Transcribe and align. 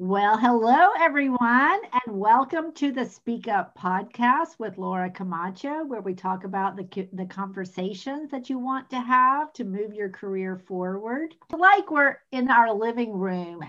Well, 0.00 0.36
hello, 0.36 0.88
everyone, 0.98 1.80
and 1.92 2.18
welcome 2.18 2.72
to 2.74 2.90
the 2.90 3.06
Speak 3.06 3.46
Up 3.46 3.78
podcast 3.78 4.58
with 4.58 4.76
Laura 4.76 5.08
Camacho, 5.08 5.84
where 5.84 6.00
we 6.00 6.14
talk 6.14 6.42
about 6.42 6.74
the, 6.74 7.08
the 7.12 7.26
conversations 7.26 8.32
that 8.32 8.50
you 8.50 8.58
want 8.58 8.90
to 8.90 8.98
have 9.00 9.52
to 9.52 9.62
move 9.62 9.94
your 9.94 10.08
career 10.08 10.58
forward. 10.58 11.36
Like 11.56 11.92
we're 11.92 12.16
in 12.32 12.50
our 12.50 12.72
living 12.74 13.12
room, 13.12 13.60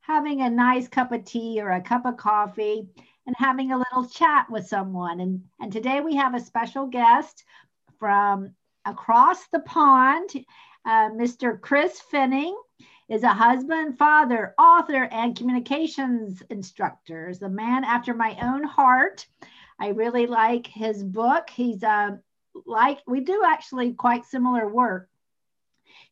having 0.00 0.40
a 0.40 0.48
nice 0.48 0.88
cup 0.88 1.12
of 1.12 1.26
tea 1.26 1.60
or 1.60 1.72
a 1.72 1.82
cup 1.82 2.06
of 2.06 2.16
coffee 2.16 2.88
and 3.26 3.36
having 3.38 3.70
a 3.70 3.78
little 3.78 4.08
chat 4.08 4.48
with 4.48 4.66
someone. 4.66 5.20
And, 5.20 5.42
and 5.60 5.70
today 5.70 6.00
we 6.00 6.16
have 6.16 6.34
a 6.34 6.40
special 6.40 6.86
guest 6.86 7.44
from 7.98 8.54
across 8.86 9.46
the 9.48 9.60
pond, 9.60 10.30
uh, 10.86 11.10
Mr. 11.10 11.60
Chris 11.60 12.00
Fenning 12.10 12.56
is 13.08 13.22
a 13.22 13.28
husband, 13.28 13.96
father, 13.96 14.54
author, 14.58 15.04
and 15.04 15.36
communications 15.36 16.42
instructor. 16.50 17.28
Is 17.28 17.42
a 17.42 17.48
man 17.48 17.84
after 17.84 18.14
my 18.14 18.36
own 18.42 18.64
heart. 18.64 19.26
I 19.78 19.88
really 19.88 20.26
like 20.26 20.66
his 20.66 21.04
book. 21.04 21.48
He's 21.50 21.82
uh, 21.82 22.16
like 22.64 22.98
we 23.06 23.20
do 23.20 23.42
actually 23.46 23.92
quite 23.92 24.24
similar 24.24 24.68
work. 24.68 25.08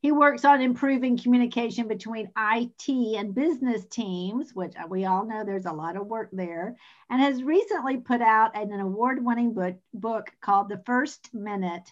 He 0.00 0.12
works 0.12 0.44
on 0.44 0.60
improving 0.60 1.18
communication 1.18 1.88
between 1.88 2.30
IT 2.36 2.88
and 2.88 3.34
business 3.34 3.86
teams, 3.86 4.54
which 4.54 4.74
we 4.88 5.06
all 5.06 5.24
know 5.24 5.44
there's 5.44 5.66
a 5.66 5.72
lot 5.72 5.96
of 5.96 6.06
work 6.06 6.28
there, 6.30 6.76
and 7.10 7.20
has 7.20 7.42
recently 7.42 7.96
put 7.96 8.20
out 8.20 8.56
an 8.56 8.70
award 8.78 9.24
winning 9.24 9.52
book, 9.52 9.76
book 9.94 10.30
called 10.40 10.68
The 10.68 10.82
First 10.84 11.32
Minute 11.32 11.90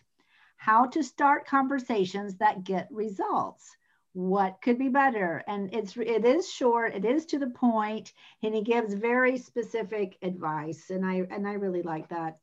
How 0.57 0.87
to 0.87 1.03
Start 1.03 1.47
Conversations 1.47 2.37
That 2.37 2.65
Get 2.65 2.87
Results 2.91 3.77
what 4.15 4.61
could 4.63 4.79
be 4.79 4.89
better. 4.89 5.43
And 5.47 5.73
it's 5.75 5.97
it 5.97 6.25
is 6.25 6.51
short 6.51 6.95
it 6.95 7.05
is 7.05 7.27
to 7.27 7.39
the 7.39 7.51
point 7.51 8.13
and 8.43 8.55
he 8.55 8.63
gives 8.63 8.95
very 8.95 9.39
specific 9.39 10.19
advice 10.23 10.91
and 10.91 11.05
i 11.05 11.23
and 11.31 11.47
i 11.47 11.55
really 11.55 11.83
like 11.83 12.09
that. 12.09 12.39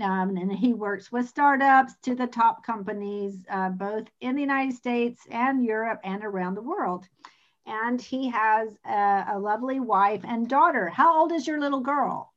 Um, 0.00 0.36
and 0.36 0.50
he 0.50 0.72
works 0.72 1.12
with 1.12 1.28
startups 1.28 1.94
to 2.02 2.14
the 2.14 2.26
top 2.26 2.64
companies 2.64 3.44
uh, 3.50 3.70
both 3.70 4.04
in 4.20 4.34
the 4.34 4.40
united 4.40 4.74
states 4.74 5.22
and 5.30 5.64
europe 5.64 6.00
and 6.04 6.24
around 6.24 6.54
the 6.54 6.62
world. 6.62 7.06
And 7.66 8.00
he 8.00 8.30
has 8.30 8.68
a, 8.84 9.24
a 9.32 9.38
lovely 9.38 9.80
wife 9.80 10.22
and 10.24 10.48
daughter. 10.48 10.88
How 10.88 11.20
old 11.20 11.32
is 11.32 11.46
your 11.46 11.60
little 11.60 11.80
girl? 11.80 12.32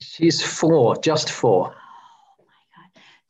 She's 0.00 0.42
four 0.42 0.96
just 0.96 1.30
four 1.30 1.74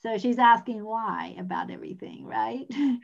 so 0.02 0.19
she's 0.19 0.39
asking 0.39 0.84
why 0.84 1.34
about 1.39 1.70
everything, 1.70 2.25
right? 2.25 2.66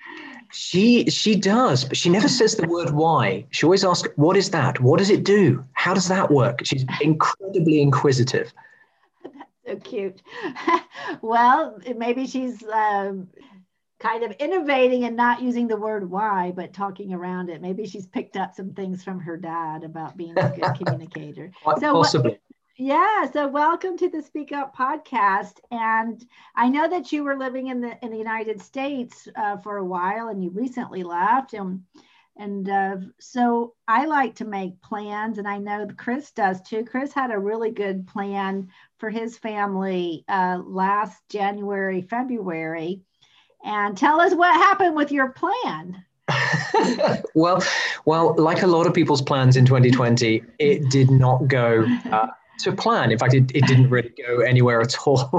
She 0.54 1.08
she 1.08 1.34
does, 1.34 1.82
but 1.82 1.96
she 1.96 2.10
never 2.10 2.28
says 2.28 2.54
the 2.54 2.68
word 2.68 2.90
why. 2.90 3.46
She 3.50 3.64
always 3.64 3.84
asks, 3.84 4.06
"What 4.16 4.36
is 4.36 4.50
that? 4.50 4.78
What 4.80 4.98
does 4.98 5.08
it 5.08 5.24
do? 5.24 5.64
How 5.72 5.94
does 5.94 6.08
that 6.08 6.30
work?" 6.30 6.60
She's 6.62 6.84
incredibly 7.00 7.80
inquisitive. 7.80 8.52
That's 9.24 9.38
so 9.66 9.76
cute. 9.76 10.20
well, 11.22 11.78
maybe 11.96 12.26
she's 12.26 12.62
um, 12.64 13.28
kind 13.98 14.24
of 14.24 14.32
innovating 14.32 15.04
and 15.04 15.16
not 15.16 15.40
using 15.40 15.68
the 15.68 15.76
word 15.76 16.10
why, 16.10 16.52
but 16.54 16.74
talking 16.74 17.14
around 17.14 17.48
it. 17.48 17.62
Maybe 17.62 17.86
she's 17.86 18.06
picked 18.06 18.36
up 18.36 18.54
some 18.54 18.74
things 18.74 19.02
from 19.02 19.20
her 19.20 19.38
dad 19.38 19.84
about 19.84 20.16
being 20.16 20.38
a 20.38 20.50
good 20.50 20.74
communicator. 20.84 21.50
so 21.78 21.92
possibly. 21.94 22.32
What, 22.32 22.40
yeah, 22.76 23.30
so 23.30 23.48
welcome 23.48 23.98
to 23.98 24.08
the 24.08 24.22
Speak 24.22 24.52
Up 24.52 24.74
podcast. 24.74 25.58
And 25.70 26.24
I 26.56 26.68
know 26.68 26.88
that 26.88 27.12
you 27.12 27.22
were 27.22 27.36
living 27.36 27.66
in 27.66 27.80
the 27.80 28.02
in 28.02 28.10
the 28.10 28.18
United 28.18 28.62
States 28.62 29.28
uh, 29.36 29.58
for 29.58 29.76
a 29.76 29.84
while, 29.84 30.28
and 30.28 30.42
you 30.42 30.50
recently 30.50 31.02
left. 31.02 31.52
And 31.52 31.82
and 32.36 32.68
uh, 32.68 32.96
so 33.18 33.74
I 33.86 34.06
like 34.06 34.36
to 34.36 34.46
make 34.46 34.80
plans, 34.80 35.36
and 35.36 35.46
I 35.46 35.58
know 35.58 35.86
Chris 35.96 36.30
does 36.30 36.62
too. 36.62 36.84
Chris 36.84 37.12
had 37.12 37.30
a 37.30 37.38
really 37.38 37.70
good 37.70 38.06
plan 38.06 38.70
for 38.98 39.10
his 39.10 39.36
family 39.36 40.24
uh, 40.28 40.62
last 40.64 41.20
January, 41.28 42.00
February. 42.00 43.02
And 43.64 43.96
tell 43.96 44.20
us 44.20 44.34
what 44.34 44.54
happened 44.54 44.96
with 44.96 45.12
your 45.12 45.30
plan. 45.30 46.04
well, 47.34 47.62
well, 48.06 48.34
like 48.36 48.62
a 48.62 48.66
lot 48.66 48.86
of 48.86 48.94
people's 48.94 49.22
plans 49.22 49.56
in 49.56 49.66
2020, 49.66 50.42
it 50.58 50.90
did 50.90 51.10
not 51.10 51.46
go 51.46 51.86
uh, 52.10 52.28
to 52.62 52.72
plan. 52.72 53.10
In 53.10 53.18
fact, 53.18 53.34
it, 53.34 53.50
it 53.54 53.66
didn't 53.66 53.90
really 53.90 54.12
go 54.26 54.40
anywhere 54.40 54.80
at 54.80 54.96
all. 55.06 55.30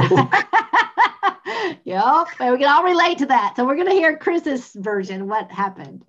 yep, 1.84 2.28
we 2.40 2.58
can 2.58 2.66
all 2.66 2.84
relate 2.84 3.18
to 3.20 3.26
that. 3.28 3.56
So 3.56 3.66
we're 3.66 3.76
going 3.76 3.88
to 3.88 3.94
hear 3.94 4.18
Chris's 4.18 4.74
version. 4.74 5.28
What 5.28 5.52
happened? 5.52 6.06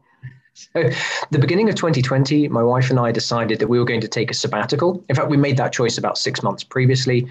So, 0.55 0.89
the 1.31 1.39
beginning 1.39 1.69
of 1.69 1.75
2020, 1.75 2.47
my 2.49 2.63
wife 2.63 2.89
and 2.89 3.01
I 3.01 3.11
decided 3.11 3.59
that 3.59 3.67
we 3.67 3.79
were 3.79 3.85
going 3.85 4.01
to 4.01 4.09
take 4.09 4.31
a 4.31 4.35
sabbatical. 4.35 5.05
In 5.09 5.17
fact, 5.17 5.29
we 5.29 5.37
made 5.37 5.57
that 5.57 5.73
choice 5.73 5.99
about 5.99 6.17
six 6.17 6.45
months 6.45 6.63
previously. 6.63 7.27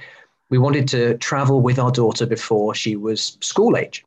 We 0.50 0.58
wanted 0.58 0.90
to 0.90 1.18
travel 1.20 1.62
with 1.62 1.80
our 1.80 1.92
daughter 1.92 2.26
before 2.26 2.76
she 2.76 2.98
was 2.98 3.38
school 3.40 3.78
age. 3.78 4.04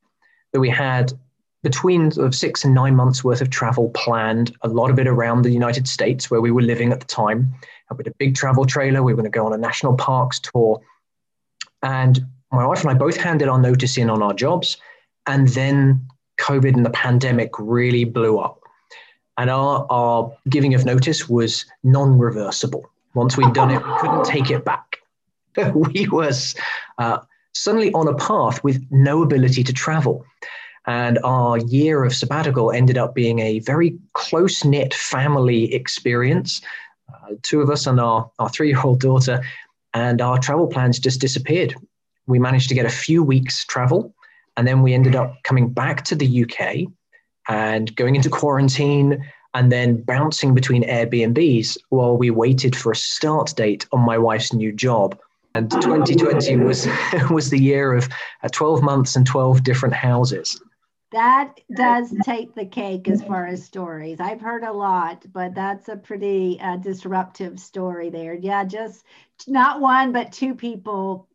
So 0.55 0.61
we 0.61 0.69
had 0.69 1.15
between 1.63 2.11
sort 2.11 2.27
of 2.27 2.35
six 2.35 2.65
and 2.65 2.75
nine 2.75 2.95
months 2.95 3.25
worth 3.25 3.41
of 3.41 3.51
travel 3.51 3.89
planned, 3.91 4.55
a 4.63 4.69
lot 4.69 4.91
of 4.91 4.99
it 4.99 5.09
around 5.09 5.43
the 5.43 5.51
United 5.51 5.89
States 5.89 6.31
where 6.31 6.41
we 6.41 6.51
were 6.51 6.63
living 6.63 6.93
at 6.93 7.01
the 7.01 7.07
time 7.07 7.53
with 7.95 8.07
a 8.07 8.15
big 8.19 8.35
travel 8.35 8.65
trailer. 8.65 9.03
We 9.03 9.13
were 9.13 9.17
going 9.17 9.31
to 9.31 9.37
go 9.37 9.47
on 9.47 9.53
a 9.53 9.59
national 9.59 9.95
parks 9.95 10.41
tour. 10.41 10.81
And 11.83 12.27
my 12.53 12.67
wife 12.67 12.83
and 12.83 12.91
I 12.91 12.95
both 12.95 13.17
handed 13.17 13.49
our 13.49 13.59
notice 13.59 13.97
in 13.97 14.11
on 14.11 14.23
our 14.23 14.35
jobs. 14.35 14.77
And 15.27 15.49
then 15.49 16.07
COVID 16.41 16.75
and 16.75 16.85
the 16.85 16.91
pandemic 16.91 17.51
really 17.59 18.05
blew 18.05 18.39
up. 18.39 18.61
And 19.39 19.51
our, 19.51 19.87
our 19.91 20.33
giving 20.49 20.75
of 20.75 20.85
notice 20.85 21.29
was 21.29 21.67
non 21.85 22.19
reversible. 22.19 22.91
Once 23.15 23.37
we'd 23.37 23.53
done 23.53 23.71
it, 23.71 23.85
we 23.85 23.99
couldn't 23.99 24.25
take 24.25 24.51
it 24.51 24.65
back. 24.65 24.99
we 25.75 26.07
were 26.09 26.33
uh, 26.99 27.19
suddenly 27.53 27.93
on 27.93 28.09
a 28.09 28.15
path 28.15 28.63
with 28.63 28.85
no 28.91 29.23
ability 29.23 29.63
to 29.65 29.73
travel. 29.73 30.25
And 30.87 31.19
our 31.25 31.59
year 31.59 32.05
of 32.05 32.15
sabbatical 32.15 32.71
ended 32.71 32.97
up 32.97 33.15
being 33.15 33.41
a 33.41 33.59
very 33.61 33.99
close 34.13 34.65
knit 34.65 34.95
family 34.95 35.75
experience 35.75 36.61
uh, 37.13 37.35
two 37.43 37.61
of 37.61 37.71
us 37.71 37.87
and 37.87 38.01
our, 38.01 38.31
our 38.39 38.49
three 38.49 38.69
year 38.69 38.81
old 38.81 39.01
daughter, 39.01 39.43
and 39.95 40.21
our 40.21 40.39
travel 40.39 40.67
plans 40.67 40.99
just 40.99 41.21
disappeared. 41.21 41.75
We 42.27 42.39
managed 42.39 42.69
to 42.69 42.75
get 42.75 42.87
a 42.87 42.91
few 42.91 43.23
weeks 43.23 43.65
travel, 43.65 44.15
and 44.57 44.67
then 44.67 44.83
we 44.83 44.95
ended 44.95 45.17
up 45.17 45.43
coming 45.45 45.73
back 45.73 46.05
to 46.07 46.15
the 46.15 46.45
UK 46.45 46.91
and 47.49 47.95
going 47.97 48.17
into 48.17 48.29
quarantine 48.29 49.25
and 49.55 49.73
then 49.73 50.03
bouncing 50.03 50.55
between 50.55 50.83
Airbnbs 50.83 51.79
while 51.89 52.17
we 52.17 52.31
waited 52.31 52.77
for 52.77 52.93
a 52.93 52.97
start 52.97 53.55
date 53.57 53.87
on 53.93 54.01
my 54.01 54.19
wife's 54.19 54.53
new 54.53 54.73
job. 54.73 55.19
And 55.55 55.71
2020 55.71 56.57
was 56.59 56.87
was 57.31 57.49
the 57.49 57.59
year 57.59 57.95
of 57.95 58.09
uh, 58.43 58.49
12 58.53 58.83
months 58.83 59.17
and 59.17 59.27
12 59.27 59.63
different 59.63 59.95
houses 59.95 60.61
that 61.13 61.61
does 61.75 62.13
take 62.25 62.55
the 62.55 62.67
cake 62.67 63.09
as 63.09 63.23
far 63.23 63.47
as 63.47 63.65
stories. 63.65 64.19
I've 64.19 64.41
heard 64.41 64.65
a 64.65 64.73
lot, 64.73 65.25
but 65.33 65.55
that's 65.55 65.89
a 65.89 65.97
pretty 65.97 66.59
uh, 66.61 66.77
disruptive 66.77 67.61
story 67.61 68.11
there. 68.11 68.35
Yeah, 68.35 68.65
just 68.65 69.05
not 69.47 69.81
one, 69.81 70.13
but 70.13 70.33
two 70.33 70.55
people 70.55 71.29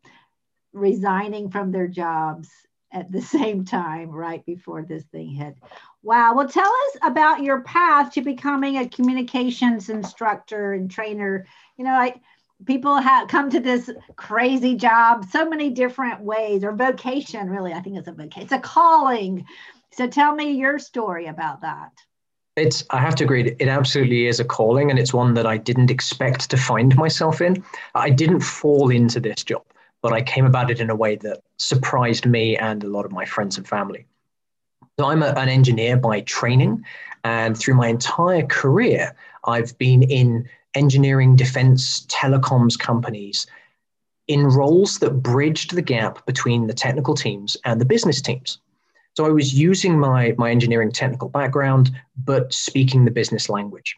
resigning 0.72 1.50
from 1.50 1.72
their 1.72 1.88
jobs 1.88 2.50
at 2.92 3.10
the 3.10 3.22
same 3.22 3.64
time 3.64 4.10
right 4.10 4.44
before 4.44 4.82
this 4.82 5.04
thing 5.04 5.30
hit. 5.30 5.56
Wow. 6.02 6.34
Well, 6.34 6.48
tell 6.48 6.66
us 6.66 6.96
about 7.02 7.42
your 7.42 7.62
path 7.62 8.12
to 8.14 8.22
becoming 8.22 8.76
a 8.76 8.88
communications 8.88 9.88
instructor 9.88 10.74
and 10.74 10.90
trainer. 10.90 11.46
You 11.76 11.84
know, 11.84 11.94
I 11.94 12.20
people 12.66 12.96
have 12.96 13.28
come 13.28 13.50
to 13.50 13.60
this 13.60 13.90
crazy 14.16 14.74
job 14.74 15.24
so 15.30 15.48
many 15.48 15.70
different 15.70 16.20
ways 16.20 16.64
or 16.64 16.72
vocation 16.72 17.48
really 17.50 17.72
i 17.72 17.80
think 17.80 17.96
it's 17.96 18.08
a 18.08 18.12
vocation 18.12 18.42
it's 18.42 18.52
a 18.52 18.58
calling. 18.58 19.44
So 19.92 20.06
tell 20.06 20.34
me 20.34 20.52
your 20.52 20.78
story 20.78 21.26
about 21.26 21.60
that. 21.60 21.92
It's 22.56 22.84
i 22.90 22.98
have 22.98 23.14
to 23.16 23.24
agree 23.24 23.54
it 23.58 23.68
absolutely 23.68 24.26
is 24.26 24.40
a 24.40 24.44
calling 24.44 24.90
and 24.90 24.98
it's 24.98 25.14
one 25.14 25.34
that 25.34 25.46
i 25.46 25.56
didn't 25.56 25.90
expect 25.90 26.50
to 26.50 26.56
find 26.56 26.96
myself 26.96 27.40
in. 27.40 27.62
I 27.94 28.10
didn't 28.10 28.40
fall 28.40 28.90
into 28.90 29.20
this 29.20 29.42
job 29.44 29.64
but 30.02 30.12
i 30.12 30.22
came 30.22 30.46
about 30.46 30.70
it 30.70 30.80
in 30.80 30.90
a 30.90 30.96
way 30.96 31.16
that 31.16 31.42
surprised 31.58 32.26
me 32.26 32.56
and 32.56 32.82
a 32.84 32.88
lot 32.88 33.04
of 33.04 33.12
my 33.12 33.24
friends 33.24 33.56
and 33.56 33.68
family. 33.68 34.06
So 34.98 35.06
i'm 35.06 35.22
a, 35.22 35.28
an 35.28 35.48
engineer 35.48 35.96
by 35.96 36.20
training 36.22 36.84
and 37.24 37.56
through 37.56 37.74
my 37.74 37.88
entire 37.88 38.46
career 38.46 39.14
i've 39.44 39.76
been 39.78 40.02
in 40.02 40.48
engineering, 40.74 41.36
defense, 41.36 42.06
telecoms 42.06 42.78
companies 42.78 43.46
in 44.28 44.46
roles 44.46 44.98
that 45.00 45.22
bridged 45.22 45.74
the 45.74 45.82
gap 45.82 46.24
between 46.26 46.66
the 46.66 46.74
technical 46.74 47.14
teams 47.14 47.56
and 47.64 47.80
the 47.80 47.84
business 47.84 48.22
teams. 48.22 48.58
So 49.14 49.26
I 49.26 49.30
was 49.30 49.52
using 49.52 49.98
my, 49.98 50.34
my 50.38 50.50
engineering 50.50 50.90
technical 50.90 51.28
background, 51.28 51.90
but 52.24 52.52
speaking 52.52 53.04
the 53.04 53.10
business 53.10 53.48
language. 53.48 53.96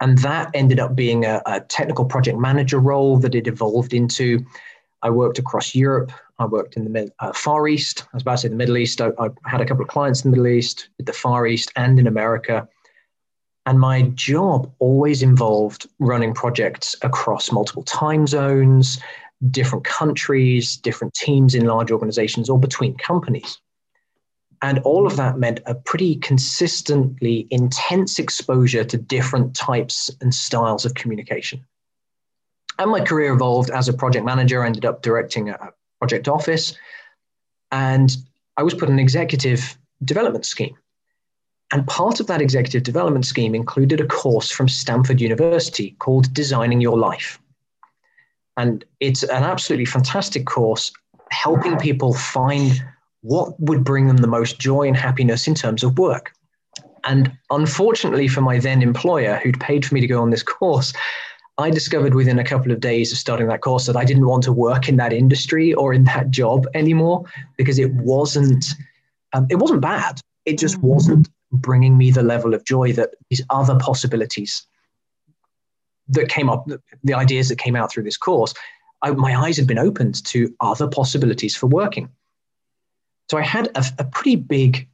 And 0.00 0.18
that 0.18 0.50
ended 0.54 0.78
up 0.78 0.94
being 0.94 1.24
a, 1.24 1.42
a 1.46 1.60
technical 1.60 2.04
project 2.04 2.38
manager 2.38 2.78
role 2.78 3.16
that 3.18 3.34
it 3.34 3.46
evolved 3.46 3.94
into. 3.94 4.44
I 5.02 5.10
worked 5.10 5.38
across 5.38 5.74
Europe. 5.74 6.12
I 6.38 6.46
worked 6.46 6.76
in 6.76 6.84
the 6.84 6.90
mid, 6.90 7.12
uh, 7.20 7.32
Far 7.32 7.66
East. 7.68 8.04
I 8.12 8.16
was 8.16 8.22
about 8.22 8.32
to 8.32 8.38
say 8.38 8.48
the 8.48 8.56
Middle 8.56 8.76
East. 8.76 9.00
I, 9.00 9.10
I, 9.18 9.30
had 9.46 9.60
a 9.60 9.66
couple 9.66 9.82
of 9.82 9.88
clients 9.88 10.24
in 10.24 10.30
the 10.30 10.36
Middle 10.36 10.52
East, 10.52 10.88
the 10.98 11.12
Far 11.12 11.46
East, 11.46 11.72
and 11.76 11.98
in 11.98 12.06
America 12.06 12.68
And 13.66 13.80
my 13.80 14.02
job 14.14 14.70
always 14.78 15.22
involved 15.22 15.88
running 15.98 16.34
projects 16.34 16.94
across 17.02 17.50
multiple 17.50 17.82
time 17.82 18.26
zones, 18.26 19.00
different 19.50 19.84
countries, 19.84 20.76
different 20.76 21.14
teams 21.14 21.54
in 21.54 21.64
large 21.64 21.90
organizations, 21.90 22.50
or 22.50 22.58
between 22.58 22.96
companies. 22.96 23.58
And 24.62 24.78
all 24.80 25.06
of 25.06 25.16
that 25.16 25.38
meant 25.38 25.60
a 25.66 25.74
pretty 25.74 26.16
consistently 26.16 27.46
intense 27.50 28.18
exposure 28.18 28.84
to 28.84 28.96
different 28.96 29.54
types 29.54 30.10
and 30.20 30.34
styles 30.34 30.84
of 30.84 30.94
communication. 30.94 31.64
And 32.78 32.90
my 32.90 33.00
career 33.00 33.32
evolved 33.32 33.70
as 33.70 33.88
a 33.88 33.92
project 33.92 34.24
manager. 34.24 34.62
I 34.62 34.66
ended 34.66 34.84
up 34.84 35.02
directing 35.02 35.50
a 35.50 35.72
project 35.98 36.28
office. 36.28 36.74
And 37.70 38.16
I 38.56 38.62
was 38.62 38.74
put 38.74 38.88
in 38.88 38.94
an 38.94 39.00
executive 39.00 39.76
development 40.02 40.46
scheme. 40.46 40.76
And 41.74 41.84
part 41.88 42.20
of 42.20 42.28
that 42.28 42.40
executive 42.40 42.84
development 42.84 43.26
scheme 43.26 43.52
included 43.52 44.00
a 44.00 44.06
course 44.06 44.48
from 44.48 44.68
Stanford 44.68 45.20
University 45.20 45.96
called 45.98 46.32
Designing 46.32 46.80
Your 46.80 46.96
Life. 46.96 47.40
And 48.56 48.84
it's 49.00 49.24
an 49.24 49.42
absolutely 49.42 49.84
fantastic 49.84 50.46
course 50.46 50.92
helping 51.32 51.76
people 51.78 52.14
find 52.14 52.80
what 53.22 53.58
would 53.58 53.82
bring 53.82 54.06
them 54.06 54.18
the 54.18 54.28
most 54.28 54.60
joy 54.60 54.86
and 54.86 54.96
happiness 54.96 55.48
in 55.48 55.56
terms 55.56 55.82
of 55.82 55.98
work. 55.98 56.30
And 57.02 57.32
unfortunately 57.50 58.28
for 58.28 58.40
my 58.40 58.60
then 58.60 58.80
employer, 58.80 59.40
who'd 59.42 59.58
paid 59.58 59.84
for 59.84 59.94
me 59.96 60.00
to 60.00 60.06
go 60.06 60.22
on 60.22 60.30
this 60.30 60.44
course, 60.44 60.92
I 61.58 61.70
discovered 61.70 62.14
within 62.14 62.38
a 62.38 62.44
couple 62.44 62.70
of 62.70 62.78
days 62.78 63.10
of 63.10 63.18
starting 63.18 63.48
that 63.48 63.62
course 63.62 63.86
that 63.86 63.96
I 63.96 64.04
didn't 64.04 64.26
want 64.26 64.44
to 64.44 64.52
work 64.52 64.88
in 64.88 64.94
that 64.98 65.12
industry 65.12 65.74
or 65.74 65.92
in 65.92 66.04
that 66.04 66.30
job 66.30 66.68
anymore 66.72 67.24
because 67.56 67.80
it 67.80 67.92
wasn't 67.94 68.64
um, 69.32 69.48
it 69.50 69.56
wasn't 69.56 69.80
bad. 69.80 70.20
It 70.46 70.58
just 70.58 70.76
mm-hmm. 70.76 70.88
wasn't 70.88 71.28
bringing 71.52 71.96
me 71.96 72.10
the 72.10 72.22
level 72.22 72.54
of 72.54 72.64
joy 72.64 72.92
that 72.92 73.10
these 73.30 73.42
other 73.50 73.78
possibilities 73.78 74.66
that 76.08 76.28
came 76.28 76.50
up, 76.50 76.68
the 77.02 77.14
ideas 77.14 77.48
that 77.48 77.58
came 77.58 77.76
out 77.76 77.90
through 77.90 78.02
this 78.02 78.16
course, 78.16 78.54
I, 79.02 79.12
my 79.12 79.34
eyes 79.34 79.56
had 79.56 79.66
been 79.66 79.78
opened 79.78 80.24
to 80.26 80.54
other 80.60 80.88
possibilities 80.88 81.56
for 81.56 81.66
working. 81.66 82.08
So 83.30 83.38
I 83.38 83.42
had 83.42 83.68
a, 83.74 83.84
a 83.98 84.04
pretty 84.04 84.36
big 84.36 84.88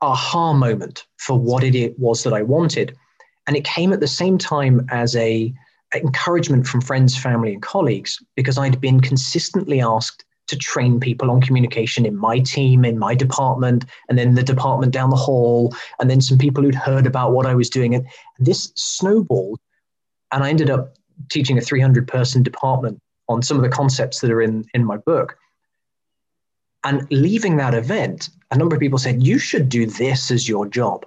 aha 0.00 0.52
moment 0.52 1.06
for 1.16 1.38
what 1.38 1.64
it 1.64 1.98
was 1.98 2.22
that 2.22 2.32
I 2.32 2.42
wanted. 2.42 2.96
And 3.46 3.56
it 3.56 3.64
came 3.64 3.92
at 3.92 4.00
the 4.00 4.06
same 4.06 4.38
time 4.38 4.86
as 4.90 5.16
a 5.16 5.52
encouragement 5.94 6.66
from 6.66 6.80
friends, 6.80 7.16
family, 7.16 7.54
and 7.54 7.62
colleagues 7.62 8.22
because 8.36 8.58
I'd 8.58 8.80
been 8.80 9.00
consistently 9.00 9.80
asked 9.80 10.24
to 10.48 10.56
train 10.56 10.98
people 10.98 11.30
on 11.30 11.40
communication 11.40 12.04
in 12.04 12.16
my 12.16 12.40
team, 12.40 12.84
in 12.84 12.98
my 12.98 13.14
department, 13.14 13.84
and 14.08 14.18
then 14.18 14.34
the 14.34 14.42
department 14.42 14.92
down 14.92 15.10
the 15.10 15.16
hall, 15.16 15.74
and 16.00 16.10
then 16.10 16.20
some 16.20 16.38
people 16.38 16.62
who'd 16.62 16.74
heard 16.74 17.06
about 17.06 17.32
what 17.32 17.46
I 17.46 17.54
was 17.54 17.70
doing. 17.70 17.94
And 17.94 18.06
this 18.38 18.72
snowballed. 18.74 19.60
And 20.32 20.44
I 20.44 20.50
ended 20.50 20.70
up 20.70 20.94
teaching 21.30 21.58
a 21.58 21.62
300 21.62 22.06
person 22.06 22.42
department 22.42 23.00
on 23.28 23.42
some 23.42 23.56
of 23.56 23.62
the 23.62 23.68
concepts 23.68 24.20
that 24.20 24.30
are 24.30 24.42
in, 24.42 24.64
in 24.74 24.84
my 24.84 24.96
book. 24.96 25.36
And 26.84 27.06
leaving 27.10 27.56
that 27.56 27.74
event, 27.74 28.30
a 28.50 28.56
number 28.56 28.74
of 28.74 28.80
people 28.80 28.98
said, 28.98 29.22
You 29.22 29.38
should 29.38 29.68
do 29.68 29.86
this 29.86 30.30
as 30.30 30.48
your 30.48 30.66
job. 30.66 31.04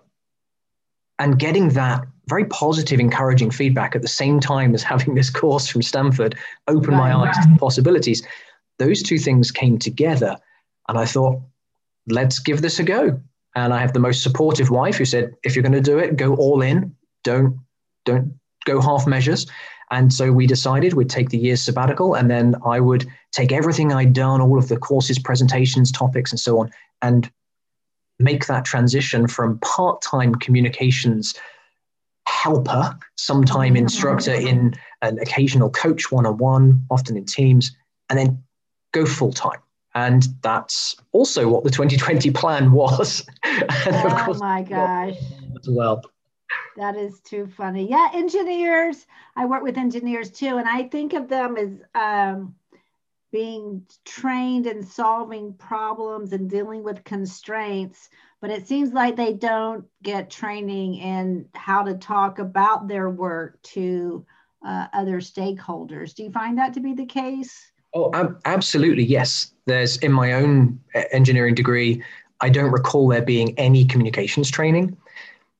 And 1.17 1.39
getting 1.39 1.69
that 1.69 2.05
very 2.27 2.45
positive, 2.45 2.99
encouraging 2.99 3.51
feedback 3.51 3.95
at 3.95 4.01
the 4.01 4.07
same 4.07 4.39
time 4.39 4.73
as 4.73 4.83
having 4.83 5.15
this 5.15 5.29
course 5.29 5.67
from 5.67 5.81
Stanford 5.81 6.37
opened 6.67 6.97
my 6.97 7.15
eyes 7.15 7.35
to 7.35 7.57
possibilities. 7.59 8.25
Those 8.81 9.03
two 9.03 9.19
things 9.19 9.51
came 9.51 9.77
together, 9.77 10.35
and 10.87 10.97
I 10.97 11.05
thought, 11.05 11.39
let's 12.07 12.39
give 12.39 12.63
this 12.63 12.79
a 12.79 12.83
go. 12.83 13.21
And 13.53 13.73
I 13.75 13.79
have 13.79 13.93
the 13.93 13.99
most 13.99 14.23
supportive 14.23 14.71
wife 14.71 14.95
who 14.95 15.05
said, 15.05 15.35
if 15.43 15.55
you're 15.55 15.61
going 15.61 15.83
to 15.83 15.91
do 15.91 15.99
it, 15.99 16.17
go 16.17 16.33
all 16.35 16.63
in. 16.63 16.95
Don't 17.23 17.59
don't 18.05 18.33
go 18.65 18.81
half 18.81 19.05
measures. 19.05 19.45
And 19.91 20.11
so 20.11 20.31
we 20.31 20.47
decided 20.47 20.93
we'd 20.93 21.11
take 21.11 21.29
the 21.29 21.37
year's 21.37 21.61
sabbatical, 21.61 22.15
and 22.15 22.31
then 22.31 22.55
I 22.65 22.79
would 22.79 23.05
take 23.31 23.51
everything 23.51 23.93
I'd 23.93 24.13
done, 24.13 24.41
all 24.41 24.57
of 24.57 24.67
the 24.67 24.77
courses, 24.77 25.19
presentations, 25.19 25.91
topics, 25.91 26.31
and 26.31 26.39
so 26.39 26.59
on, 26.59 26.71
and 27.03 27.29
make 28.17 28.47
that 28.47 28.65
transition 28.65 29.27
from 29.27 29.59
part-time 29.59 30.33
communications 30.35 31.35
helper, 32.25 32.97
sometime 33.15 33.75
instructor 33.75 34.33
in 34.33 34.73
an 35.03 35.19
occasional 35.19 35.69
coach 35.69 36.11
one-on-one, 36.11 36.83
often 36.89 37.15
in 37.15 37.25
teams, 37.25 37.75
and 38.09 38.17
then 38.17 38.43
go 38.91 39.05
full-time. 39.05 39.59
And 39.93 40.25
that's 40.41 40.95
also 41.11 41.49
what 41.49 41.63
the 41.63 41.69
2020 41.69 42.31
plan 42.31 42.71
was. 42.71 43.25
oh 43.45 44.37
my 44.39 44.63
gosh. 44.63 45.17
As 45.59 45.69
well. 45.69 46.01
That 46.77 46.95
is 46.95 47.19
too 47.21 47.47
funny. 47.57 47.89
Yeah, 47.89 48.09
engineers. 48.13 49.05
I 49.35 49.45
work 49.45 49.63
with 49.63 49.77
engineers 49.77 50.31
too, 50.31 50.57
and 50.57 50.67
I 50.67 50.83
think 50.83 51.13
of 51.13 51.27
them 51.27 51.57
as 51.57 51.71
um, 51.93 52.55
being 53.33 53.85
trained 54.05 54.65
in 54.65 54.83
solving 54.83 55.53
problems 55.53 56.31
and 56.31 56.49
dealing 56.49 56.83
with 56.83 57.03
constraints 57.03 58.09
but 58.41 58.49
it 58.49 58.67
seems 58.67 58.91
like 58.91 59.15
they 59.15 59.33
don't 59.33 59.85
get 60.01 60.31
training 60.31 60.95
in 60.95 61.45
how 61.53 61.83
to 61.83 61.93
talk 61.93 62.39
about 62.39 62.87
their 62.87 63.09
work 63.09 63.61
to 63.61 64.25
uh, 64.65 64.87
other 64.93 65.19
stakeholders. 65.19 66.15
Do 66.15 66.23
you 66.23 66.31
find 66.31 66.57
that 66.57 66.73
to 66.73 66.79
be 66.79 66.93
the 66.93 67.05
case? 67.05 67.70
Oh, 67.93 68.35
absolutely, 68.45 69.03
yes. 69.03 69.51
There's 69.65 69.97
in 69.97 70.11
my 70.11 70.33
own 70.33 70.79
engineering 71.11 71.55
degree, 71.55 72.01
I 72.39 72.49
don't 72.49 72.71
recall 72.71 73.07
there 73.07 73.21
being 73.21 73.57
any 73.57 73.85
communications 73.85 74.49
training. 74.49 74.97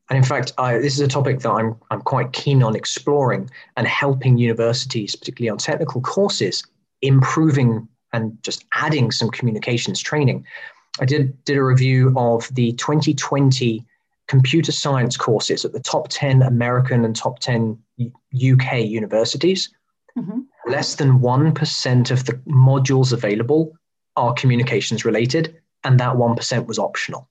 And 0.09 0.17
in 0.17 0.23
fact, 0.23 0.51
I, 0.57 0.77
this 0.77 0.95
is 0.95 0.99
a 0.99 1.07
topic 1.07 1.39
that 1.39 1.49
I'm, 1.49 1.75
I'm 1.89 2.01
quite 2.01 2.33
keen 2.33 2.63
on 2.63 2.75
exploring 2.75 3.49
and 3.77 3.87
helping 3.87 4.37
universities, 4.37 5.15
particularly 5.15 5.49
on 5.49 5.57
technical 5.57 6.01
courses, 6.01 6.63
improving 7.01 7.87
and 8.11 8.37
just 8.43 8.65
adding 8.73 9.11
some 9.11 9.29
communications 9.29 10.01
training. 10.01 10.45
I 10.99 11.05
did, 11.05 11.41
did 11.45 11.57
a 11.57 11.63
review 11.63 12.13
of 12.17 12.53
the 12.53 12.73
2020 12.73 13.85
computer 14.27 14.71
science 14.71 15.17
courses 15.17 15.63
at 15.63 15.71
the 15.71 15.79
top 15.79 16.07
10 16.09 16.41
American 16.41 17.05
and 17.05 17.15
top 17.15 17.39
10 17.39 17.77
UK 18.35 18.79
universities. 18.79 19.69
Mm-hmm. 20.17 20.39
Less 20.67 20.95
than 20.95 21.19
1% 21.19 22.11
of 22.11 22.25
the 22.25 22.33
modules 22.47 23.13
available 23.13 23.73
are 24.15 24.33
communications 24.33 25.05
related, 25.05 25.55
and 25.83 25.99
that 25.99 26.15
1% 26.15 26.65
was 26.67 26.79
optional. 26.79 27.27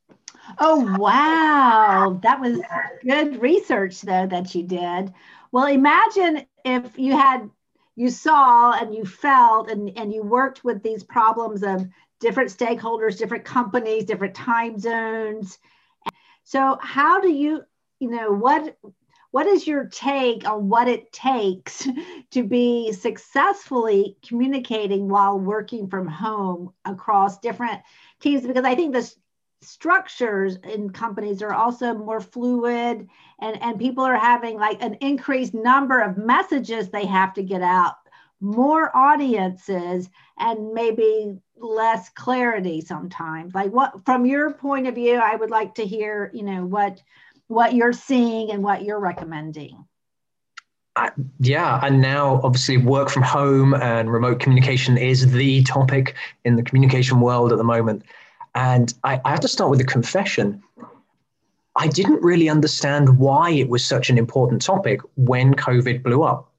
Oh, 0.58 0.96
wow. 0.98 2.18
That 2.22 2.40
was 2.40 2.60
good 3.02 3.40
research, 3.40 4.00
though, 4.00 4.26
that 4.26 4.54
you 4.54 4.64
did. 4.64 5.12
Well, 5.52 5.66
imagine 5.66 6.46
if 6.64 6.98
you 6.98 7.12
had 7.12 7.50
you 7.96 8.08
saw 8.08 8.72
and 8.72 8.94
you 8.94 9.04
felt 9.04 9.70
and, 9.70 9.92
and 9.98 10.12
you 10.12 10.22
worked 10.22 10.64
with 10.64 10.82
these 10.82 11.04
problems 11.04 11.62
of 11.62 11.86
different 12.18 12.50
stakeholders, 12.50 13.18
different 13.18 13.44
companies, 13.44 14.04
different 14.04 14.34
time 14.34 14.78
zones. 14.78 15.58
So 16.44 16.78
how 16.80 17.20
do 17.20 17.28
you, 17.28 17.62
you 17.98 18.10
know, 18.10 18.32
what 18.32 18.76
what 19.30 19.46
is 19.46 19.66
your 19.66 19.86
take 19.86 20.48
on 20.48 20.68
what 20.68 20.88
it 20.88 21.12
takes 21.12 21.86
to 22.30 22.42
be 22.42 22.92
successfully 22.92 24.16
communicating 24.26 25.08
while 25.08 25.38
working 25.38 25.88
from 25.88 26.06
home 26.06 26.72
across 26.84 27.38
different 27.38 27.80
teams? 28.20 28.46
Because 28.46 28.64
I 28.64 28.74
think 28.74 28.92
the 28.92 29.12
structures 29.62 30.56
in 30.64 30.90
companies 30.90 31.42
are 31.42 31.52
also 31.52 31.94
more 31.94 32.20
fluid 32.20 33.08
and, 33.40 33.62
and 33.62 33.78
people 33.78 34.04
are 34.04 34.16
having 34.16 34.56
like 34.56 34.82
an 34.82 34.94
increased 35.00 35.54
number 35.54 36.00
of 36.00 36.16
messages 36.16 36.88
they 36.88 37.04
have 37.04 37.34
to 37.34 37.42
get 37.42 37.60
out 37.60 37.96
more 38.40 38.94
audiences 38.96 40.08
and 40.38 40.72
maybe 40.72 41.36
less 41.58 42.08
clarity 42.08 42.80
sometimes 42.80 43.54
like 43.54 43.70
what 43.70 44.02
from 44.06 44.24
your 44.24 44.50
point 44.54 44.86
of 44.86 44.94
view 44.94 45.16
i 45.16 45.36
would 45.36 45.50
like 45.50 45.74
to 45.74 45.84
hear 45.84 46.30
you 46.32 46.42
know 46.42 46.64
what 46.64 47.02
what 47.50 47.74
you're 47.74 47.92
seeing 47.92 48.52
and 48.52 48.62
what 48.62 48.84
you're 48.84 49.00
recommending? 49.00 49.84
Uh, 50.96 51.10
yeah 51.38 51.80
and 51.84 52.00
now 52.00 52.40
obviously 52.42 52.76
work 52.76 53.08
from 53.08 53.22
home 53.22 53.74
and 53.74 54.12
remote 54.12 54.40
communication 54.40 54.98
is 54.98 55.30
the 55.32 55.62
topic 55.62 56.16
in 56.44 56.56
the 56.56 56.62
communication 56.62 57.20
world 57.20 57.52
at 57.52 57.58
the 57.58 57.64
moment. 57.64 58.02
And 58.54 58.92
I, 59.04 59.20
I 59.24 59.30
have 59.30 59.40
to 59.40 59.48
start 59.48 59.70
with 59.70 59.80
a 59.80 59.84
confession. 59.84 60.62
I 61.76 61.86
didn't 61.88 62.22
really 62.22 62.48
understand 62.48 63.18
why 63.18 63.50
it 63.50 63.68
was 63.68 63.84
such 63.84 64.10
an 64.10 64.18
important 64.18 64.62
topic 64.62 65.00
when 65.16 65.54
covid 65.54 66.02
blew 66.02 66.22
up. 66.22 66.52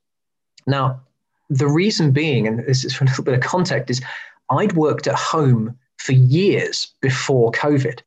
Now 0.67 1.01
the 1.49 1.67
reason 1.67 2.11
being, 2.11 2.47
and 2.47 2.65
this 2.65 2.83
is 2.83 2.93
for 2.93 3.05
a 3.05 3.07
little 3.07 3.23
bit 3.23 3.33
of 3.33 3.41
context, 3.41 3.89
is 3.89 4.01
I'd 4.49 4.73
worked 4.73 5.07
at 5.07 5.15
home 5.15 5.77
for 5.97 6.13
years 6.13 6.93
before 7.01 7.51
COVID. 7.51 8.01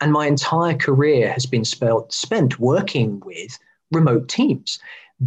And 0.00 0.12
my 0.12 0.26
entire 0.26 0.76
career 0.76 1.32
has 1.32 1.46
been 1.46 1.64
spent 1.64 2.58
working 2.58 3.20
with 3.24 3.58
remote 3.92 4.28
teams, 4.28 4.78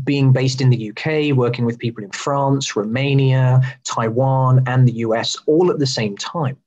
being 0.04 0.32
based 0.32 0.62
in 0.62 0.70
the 0.70 0.92
UK, 0.92 1.36
working 1.36 1.66
with 1.66 1.80
people 1.80 2.04
in 2.04 2.12
France, 2.12 2.76
Romania, 2.76 3.62
Taiwan, 3.84 4.64
and 4.68 4.88
the 4.88 4.94
US 4.94 5.36
all 5.48 5.72
at 5.72 5.80
the 5.80 5.88
same 5.88 6.16
time. 6.18 6.58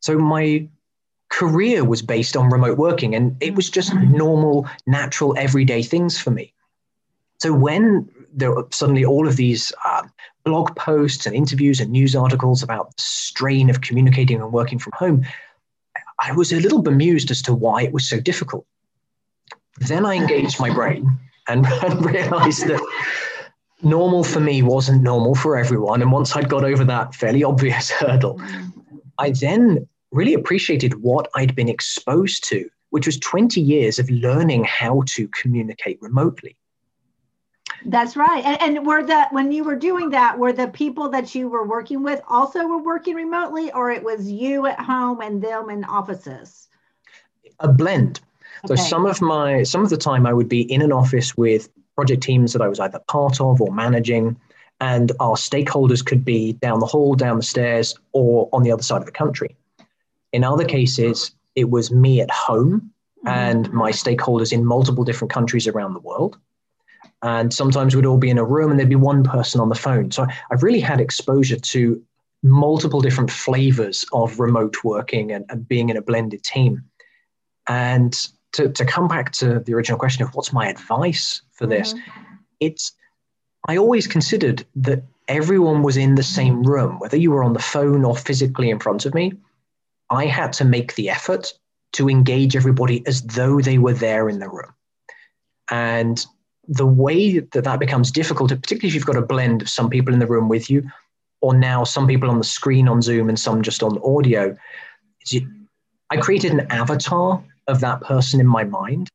So 0.00 0.18
my 0.18 0.68
career 1.28 1.84
was 1.84 2.02
based 2.02 2.36
on 2.36 2.50
remote 2.50 2.78
working 2.78 3.14
and 3.14 3.36
it 3.40 3.54
was 3.54 3.70
just 3.70 3.94
normal, 3.94 4.68
natural, 4.86 5.34
everyday 5.38 5.82
things 5.82 6.20
for 6.20 6.30
me. 6.30 6.52
So 7.40 7.52
when 7.52 8.08
there 8.32 8.52
were 8.52 8.68
suddenly 8.70 9.04
all 9.04 9.26
of 9.26 9.36
these 9.36 9.72
uh, 9.84 10.02
blog 10.44 10.76
posts 10.76 11.26
and 11.26 11.34
interviews 11.34 11.80
and 11.80 11.90
news 11.90 12.14
articles 12.14 12.62
about 12.62 12.96
the 12.96 13.02
strain 13.02 13.70
of 13.70 13.80
communicating 13.80 14.40
and 14.40 14.52
working 14.52 14.78
from 14.78 14.92
home, 14.94 15.24
I 16.22 16.32
was 16.32 16.52
a 16.52 16.60
little 16.60 16.82
bemused 16.82 17.30
as 17.30 17.42
to 17.42 17.54
why 17.54 17.82
it 17.82 17.92
was 17.92 18.08
so 18.08 18.20
difficult. 18.20 18.64
Then 19.78 20.06
I 20.06 20.14
engaged 20.14 20.60
my 20.60 20.72
brain 20.72 21.18
and, 21.48 21.66
and 21.82 22.04
realized 22.04 22.66
that 22.68 22.80
normal 23.82 24.22
for 24.22 24.40
me 24.40 24.62
wasn't 24.62 25.02
normal 25.02 25.34
for 25.34 25.56
everyone. 25.56 26.00
And 26.00 26.12
once 26.12 26.36
I'd 26.36 26.48
got 26.48 26.64
over 26.64 26.84
that 26.84 27.14
fairly 27.14 27.42
obvious 27.42 27.90
hurdle, 28.00 28.40
I 29.18 29.30
then 29.30 29.88
really 30.12 30.34
appreciated 30.34 31.02
what 31.02 31.28
I'd 31.34 31.56
been 31.56 31.68
exposed 31.68 32.44
to, 32.48 32.68
which 32.90 33.06
was 33.06 33.18
20 33.18 33.60
years 33.60 33.98
of 33.98 34.08
learning 34.10 34.64
how 34.64 35.02
to 35.08 35.26
communicate 35.28 36.00
remotely. 36.00 36.56
That's 37.86 38.16
right. 38.16 38.44
And, 38.44 38.78
and 38.78 38.86
were 38.86 39.02
the 39.04 39.26
when 39.30 39.52
you 39.52 39.64
were 39.64 39.76
doing 39.76 40.10
that, 40.10 40.38
were 40.38 40.52
the 40.52 40.68
people 40.68 41.08
that 41.10 41.34
you 41.34 41.48
were 41.48 41.66
working 41.66 42.02
with 42.02 42.20
also 42.28 42.66
were 42.66 42.82
working 42.82 43.14
remotely, 43.14 43.72
or 43.72 43.90
it 43.90 44.02
was 44.02 44.30
you 44.30 44.66
at 44.66 44.80
home 44.80 45.20
and 45.20 45.42
them 45.42 45.70
in 45.70 45.84
offices? 45.84 46.68
A 47.60 47.68
blend. 47.68 48.20
Okay. 48.64 48.76
So 48.76 48.82
some 48.82 49.06
of 49.06 49.20
my 49.20 49.62
some 49.62 49.82
of 49.82 49.90
the 49.90 49.96
time 49.96 50.26
I 50.26 50.32
would 50.32 50.48
be 50.48 50.62
in 50.72 50.82
an 50.82 50.92
office 50.92 51.36
with 51.36 51.68
project 51.96 52.22
teams 52.22 52.52
that 52.52 52.62
I 52.62 52.68
was 52.68 52.80
either 52.80 53.00
part 53.08 53.40
of 53.40 53.60
or 53.60 53.72
managing, 53.72 54.36
and 54.80 55.12
our 55.20 55.34
stakeholders 55.34 56.04
could 56.04 56.24
be 56.24 56.54
down 56.54 56.80
the 56.80 56.86
hall, 56.86 57.14
down 57.14 57.36
the 57.36 57.42
stairs, 57.42 57.94
or 58.12 58.48
on 58.52 58.62
the 58.62 58.72
other 58.72 58.82
side 58.82 58.98
of 58.98 59.06
the 59.06 59.12
country. 59.12 59.56
In 60.32 60.44
other 60.44 60.64
cases, 60.64 61.32
it 61.54 61.70
was 61.70 61.90
me 61.90 62.20
at 62.20 62.30
home 62.30 62.92
mm-hmm. 63.18 63.28
and 63.28 63.72
my 63.72 63.90
stakeholders 63.90 64.52
in 64.52 64.64
multiple 64.64 65.04
different 65.04 65.32
countries 65.32 65.66
around 65.66 65.94
the 65.94 66.00
world. 66.00 66.38
And 67.22 67.54
sometimes 67.54 67.94
we'd 67.94 68.06
all 68.06 68.18
be 68.18 68.30
in 68.30 68.38
a 68.38 68.44
room 68.44 68.70
and 68.70 68.78
there'd 68.78 68.88
be 68.88 68.96
one 68.96 69.22
person 69.22 69.60
on 69.60 69.68
the 69.68 69.74
phone. 69.74 70.10
So 70.10 70.26
I've 70.50 70.62
really 70.62 70.80
had 70.80 71.00
exposure 71.00 71.56
to 71.56 72.02
multiple 72.42 73.00
different 73.00 73.30
flavors 73.30 74.04
of 74.12 74.40
remote 74.40 74.82
working 74.82 75.30
and, 75.30 75.44
and 75.48 75.66
being 75.66 75.88
in 75.88 75.96
a 75.96 76.02
blended 76.02 76.42
team. 76.42 76.82
And 77.68 78.12
to, 78.52 78.68
to 78.70 78.84
come 78.84 79.06
back 79.06 79.32
to 79.32 79.60
the 79.60 79.74
original 79.74 79.98
question 79.98 80.24
of 80.24 80.34
what's 80.34 80.52
my 80.52 80.68
advice 80.68 81.42
for 81.52 81.66
this, 81.66 81.94
mm-hmm. 81.94 82.34
it's 82.60 82.92
I 83.68 83.76
always 83.76 84.08
considered 84.08 84.66
that 84.76 85.04
everyone 85.28 85.82
was 85.82 85.96
in 85.96 86.16
the 86.16 86.22
same 86.22 86.64
room, 86.64 86.98
whether 86.98 87.16
you 87.16 87.30
were 87.30 87.44
on 87.44 87.52
the 87.52 87.60
phone 87.60 88.04
or 88.04 88.16
physically 88.16 88.70
in 88.70 88.80
front 88.80 89.06
of 89.06 89.14
me. 89.14 89.32
I 90.10 90.26
had 90.26 90.52
to 90.54 90.64
make 90.64 90.94
the 90.94 91.10
effort 91.10 91.54
to 91.92 92.08
engage 92.08 92.56
everybody 92.56 93.06
as 93.06 93.22
though 93.22 93.60
they 93.60 93.78
were 93.78 93.92
there 93.92 94.28
in 94.28 94.40
the 94.40 94.48
room. 94.48 94.74
And 95.70 96.24
the 96.68 96.86
way 96.86 97.40
that 97.40 97.64
that 97.64 97.80
becomes 97.80 98.10
difficult, 98.10 98.50
particularly 98.50 98.88
if 98.88 98.94
you've 98.94 99.06
got 99.06 99.16
a 99.16 99.22
blend 99.22 99.62
of 99.62 99.68
some 99.68 99.90
people 99.90 100.12
in 100.12 100.20
the 100.20 100.26
room 100.26 100.48
with 100.48 100.70
you, 100.70 100.88
or 101.40 101.54
now 101.54 101.84
some 101.84 102.06
people 102.06 102.30
on 102.30 102.38
the 102.38 102.44
screen 102.44 102.88
on 102.88 103.02
Zoom 103.02 103.28
and 103.28 103.38
some 103.38 103.62
just 103.62 103.82
on 103.82 103.98
audio, 104.04 104.56
you, 105.28 105.48
I 106.10 106.16
created 106.16 106.52
an 106.52 106.66
avatar 106.70 107.42
of 107.66 107.80
that 107.80 108.00
person 108.00 108.40
in 108.40 108.46
my 108.46 108.64
mind. 108.64 109.08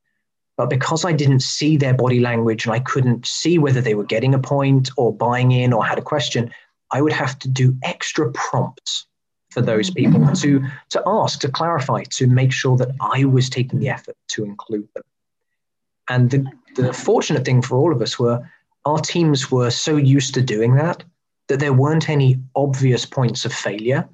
But 0.58 0.70
because 0.70 1.06
I 1.06 1.14
didn't 1.14 1.42
see 1.42 1.78
their 1.78 1.94
body 1.94 2.20
language 2.20 2.66
and 2.66 2.74
I 2.74 2.80
couldn't 2.80 3.28
see 3.28 3.60
whether 3.60 3.80
they 3.80 3.94
were 3.94 4.04
getting 4.04 4.34
a 4.34 4.40
point 4.40 4.90
or 4.98 5.14
buying 5.14 5.52
in 5.52 5.72
or 5.72 5.86
had 5.86 6.00
a 6.00 6.02
question, 6.02 6.52
I 6.92 7.02
would 7.02 7.14
have 7.14 7.38
to 7.40 7.48
do 7.48 7.78
extra 7.84 8.32
prompts 8.32 9.06
for 9.52 9.62
those 9.62 9.90
people 9.90 10.20
mm-hmm. 10.20 10.34
to, 10.34 10.68
to 10.90 11.04
ask, 11.06 11.40
to 11.42 11.50
clarify, 11.50 12.04
to 12.12 12.28
make 12.28 12.52
sure 12.52 12.76
that 12.78 12.90
I 13.00 13.26
was 13.26 13.50
taking 13.50 13.80
the 13.80 13.90
effort 13.90 14.16
to 14.30 14.44
include 14.44 14.90
them. 14.96 15.04
And 16.10 16.30
the, 16.30 16.46
the 16.76 16.94
fortunate 16.94 17.46
thing 17.46 17.62
for 17.62 17.78
all 17.78 17.92
of 17.92 18.02
us 18.02 18.18
were 18.18 18.50
our 18.86 19.00
teams 19.00 19.52
were 19.52 19.70
so 19.70 19.98
used 19.98 20.34
to 20.36 20.42
doing 20.42 20.76
that 20.76 21.04
that 21.48 21.60
there 21.60 21.74
weren't 21.74 22.10
any 22.10 22.42
obvious 22.56 23.06
points 23.06 23.46
of 23.46 23.54
failure. 23.54 24.08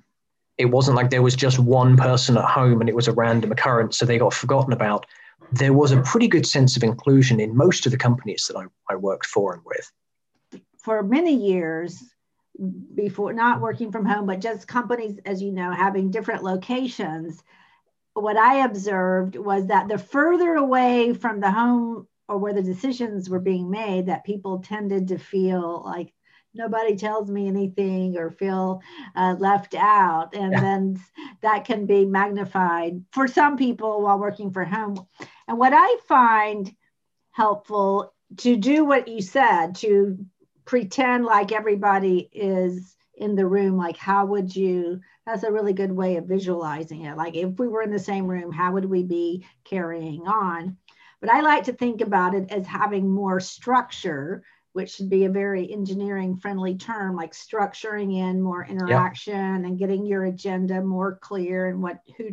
It 0.57 0.65
wasn't 0.65 0.97
like 0.97 1.09
there 1.09 1.21
was 1.21 1.35
just 1.35 1.59
one 1.59 1.97
person 1.97 2.37
at 2.37 2.45
home 2.45 2.79
and 2.79 2.89
it 2.89 2.95
was 2.95 3.07
a 3.07 3.13
random 3.13 3.51
occurrence, 3.51 3.97
so 3.97 4.05
they 4.05 4.19
got 4.19 4.33
forgotten 4.33 4.73
about. 4.73 5.05
There 5.51 5.73
was 5.73 5.91
a 5.91 6.01
pretty 6.01 6.27
good 6.27 6.45
sense 6.45 6.77
of 6.77 6.83
inclusion 6.83 7.39
in 7.39 7.55
most 7.55 7.85
of 7.85 7.91
the 7.91 7.97
companies 7.97 8.45
that 8.47 8.57
I, 8.57 8.65
I 8.91 8.95
worked 8.95 9.25
for 9.25 9.53
and 9.53 9.63
with. 9.65 10.61
For 10.77 11.01
many 11.01 11.35
years, 11.35 12.03
before 12.93 13.33
not 13.33 13.61
working 13.61 13.91
from 13.91 14.05
home, 14.05 14.27
but 14.27 14.41
just 14.41 14.67
companies, 14.67 15.19
as 15.25 15.41
you 15.41 15.51
know, 15.51 15.71
having 15.71 16.11
different 16.11 16.43
locations, 16.43 17.43
what 18.13 18.37
I 18.37 18.65
observed 18.65 19.35
was 19.35 19.67
that 19.67 19.87
the 19.87 19.97
further 19.97 20.55
away 20.55 21.13
from 21.13 21.39
the 21.39 21.51
home 21.51 22.07
or 22.27 22.37
where 22.37 22.53
the 22.53 22.61
decisions 22.61 23.29
were 23.29 23.39
being 23.39 23.69
made, 23.69 24.05
that 24.05 24.23
people 24.23 24.59
tended 24.59 25.07
to 25.09 25.17
feel 25.17 25.83
like 25.83 26.13
nobody 26.53 26.95
tells 26.95 27.29
me 27.29 27.47
anything 27.47 28.15
or 28.17 28.29
feel 28.29 28.81
uh, 29.15 29.35
left 29.39 29.73
out. 29.75 30.35
And 30.35 30.53
yeah. 30.53 30.61
then 30.61 31.03
that 31.41 31.65
can 31.65 31.85
be 31.85 32.05
magnified 32.05 33.03
for 33.11 33.27
some 33.27 33.57
people 33.57 34.01
while 34.01 34.19
working 34.19 34.51
from 34.51 34.67
home. 34.67 35.07
And 35.47 35.57
what 35.57 35.73
I 35.75 35.97
find 36.07 36.73
helpful 37.31 38.13
to 38.37 38.55
do 38.55 38.85
what 38.85 39.07
you 39.07 39.21
said, 39.21 39.75
to 39.75 40.17
pretend 40.65 41.25
like 41.25 41.51
everybody 41.51 42.29
is 42.31 42.95
in 43.15 43.35
the 43.35 43.45
room 43.45 43.77
like 43.77 43.97
how 43.97 44.25
would 44.25 44.55
you 44.55 44.99
that's 45.25 45.43
a 45.43 45.51
really 45.51 45.73
good 45.73 45.91
way 45.91 46.17
of 46.17 46.25
visualizing 46.25 47.05
it. 47.05 47.17
Like 47.17 47.35
if 47.35 47.57
we 47.57 47.67
were 47.67 47.81
in 47.81 47.91
the 47.91 47.99
same 47.99 48.27
room 48.27 48.51
how 48.51 48.73
would 48.73 48.85
we 48.85 49.03
be 49.03 49.45
carrying 49.63 50.27
on? 50.27 50.77
But 51.21 51.31
i 51.31 51.39
like 51.39 51.63
to 51.65 51.73
think 51.73 52.01
about 52.01 52.35
it 52.35 52.51
as 52.51 52.67
having 52.67 53.09
more 53.09 53.39
structure 53.39 54.43
which 54.73 54.89
should 54.89 55.09
be 55.09 55.23
a 55.23 55.29
very 55.29 55.71
engineering 55.71 56.35
friendly 56.35 56.75
term 56.75 57.15
like 57.15 57.31
structuring 57.31 58.17
in 58.17 58.41
more 58.41 58.65
interaction 58.65 59.33
yep. 59.33 59.65
and 59.65 59.79
getting 59.79 60.05
your 60.05 60.25
agenda 60.25 60.81
more 60.81 61.15
clear 61.21 61.69
and 61.69 61.81
what 61.81 62.01
who 62.17 62.31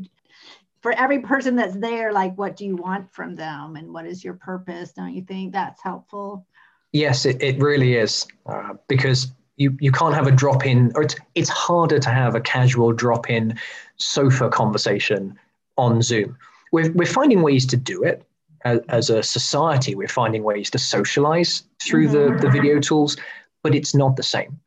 for 0.81 0.93
every 0.93 1.21
person 1.21 1.57
that's 1.57 1.77
there 1.77 2.13
like 2.13 2.37
what 2.37 2.57
do 2.57 2.65
you 2.65 2.77
want 2.77 3.13
from 3.13 3.37
them 3.37 3.77
and 3.77 3.93
what 3.93 4.07
is 4.07 4.25
your 4.25 4.35
purpose? 4.35 4.93
Don't 4.93 5.15
you 5.15 5.23
think 5.23 5.53
that's 5.53 5.83
helpful? 5.83 6.47
Yes, 6.93 7.25
it, 7.27 7.41
it 7.43 7.59
really 7.59 7.95
is 7.95 8.27
uh, 8.47 8.75
because 8.89 9.33
you, 9.61 9.77
you 9.79 9.93
can't 9.93 10.15
have 10.15 10.27
a 10.27 10.31
drop 10.31 10.65
in, 10.65 10.91
or 10.95 11.03
it's, 11.03 11.17
it's 11.35 11.51
harder 11.51 11.99
to 11.99 12.09
have 12.09 12.35
a 12.35 12.41
casual 12.41 12.93
drop 12.93 13.29
in 13.29 13.59
sofa 13.99 14.49
conversation 14.49 15.39
on 15.77 16.01
Zoom. 16.01 16.35
We're, 16.73 16.91
we're 16.93 17.05
finding 17.05 17.43
ways 17.43 17.67
to 17.67 17.77
do 17.77 18.03
it 18.03 18.25
as, 18.65 18.81
as 18.89 19.11
a 19.11 19.23
society. 19.23 19.95
We're 19.95 20.09
finding 20.09 20.45
ways 20.45 20.71
to 20.71 20.79
socialize 20.79 21.65
through 21.83 22.09
the, 22.09 22.19
mm-hmm. 22.19 22.39
the 22.39 22.49
video 22.49 22.81
tools, 22.81 23.19
but 23.63 23.75
it's 23.75 23.95
not 23.95 24.17
the 24.17 24.23
same. 24.23 24.59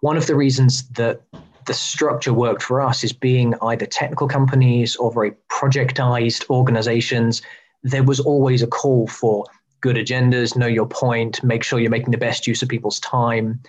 One 0.00 0.16
of 0.16 0.26
the 0.26 0.34
reasons 0.34 0.88
that 0.90 1.20
the 1.66 1.74
structure 1.74 2.32
worked 2.32 2.62
for 2.62 2.80
us 2.80 3.04
is 3.04 3.12
being 3.12 3.52
either 3.60 3.84
technical 3.84 4.26
companies 4.26 4.96
or 4.96 5.12
very 5.12 5.32
projectized 5.50 6.46
organizations. 6.48 7.42
There 7.82 8.04
was 8.04 8.20
always 8.20 8.62
a 8.62 8.66
call 8.66 9.06
for 9.06 9.44
good 9.80 9.96
agendas, 9.96 10.56
know 10.56 10.66
your 10.66 10.86
point, 10.86 11.42
make 11.44 11.62
sure 11.62 11.78
you're 11.78 11.90
making 11.90 12.10
the 12.10 12.18
best 12.18 12.46
use 12.46 12.62
of 12.62 12.68
people's 12.68 13.00
time. 13.00 13.60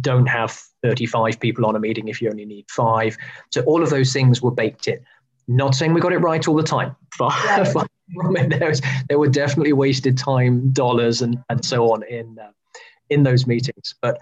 Don't 0.00 0.26
have 0.26 0.58
35 0.82 1.38
people 1.40 1.66
on 1.66 1.76
a 1.76 1.80
meeting 1.80 2.08
if 2.08 2.20
you 2.20 2.30
only 2.30 2.44
need 2.44 2.66
five. 2.70 3.16
So 3.50 3.62
all 3.62 3.82
of 3.82 3.90
those 3.90 4.12
things 4.12 4.42
were 4.42 4.50
baked 4.50 4.88
in. 4.88 5.00
Not 5.48 5.74
saying 5.74 5.94
we 5.94 6.00
got 6.00 6.12
it 6.12 6.18
right 6.18 6.46
all 6.48 6.56
the 6.56 6.62
time. 6.62 6.96
there, 7.18 8.68
was, 8.68 8.82
there 9.08 9.18
were 9.18 9.28
definitely 9.28 9.72
wasted 9.72 10.18
time, 10.18 10.70
dollars, 10.72 11.22
and, 11.22 11.38
and 11.48 11.64
so 11.64 11.92
on 11.92 12.02
in 12.04 12.38
uh, 12.38 12.50
in 13.10 13.22
those 13.22 13.46
meetings. 13.46 13.94
But 14.00 14.18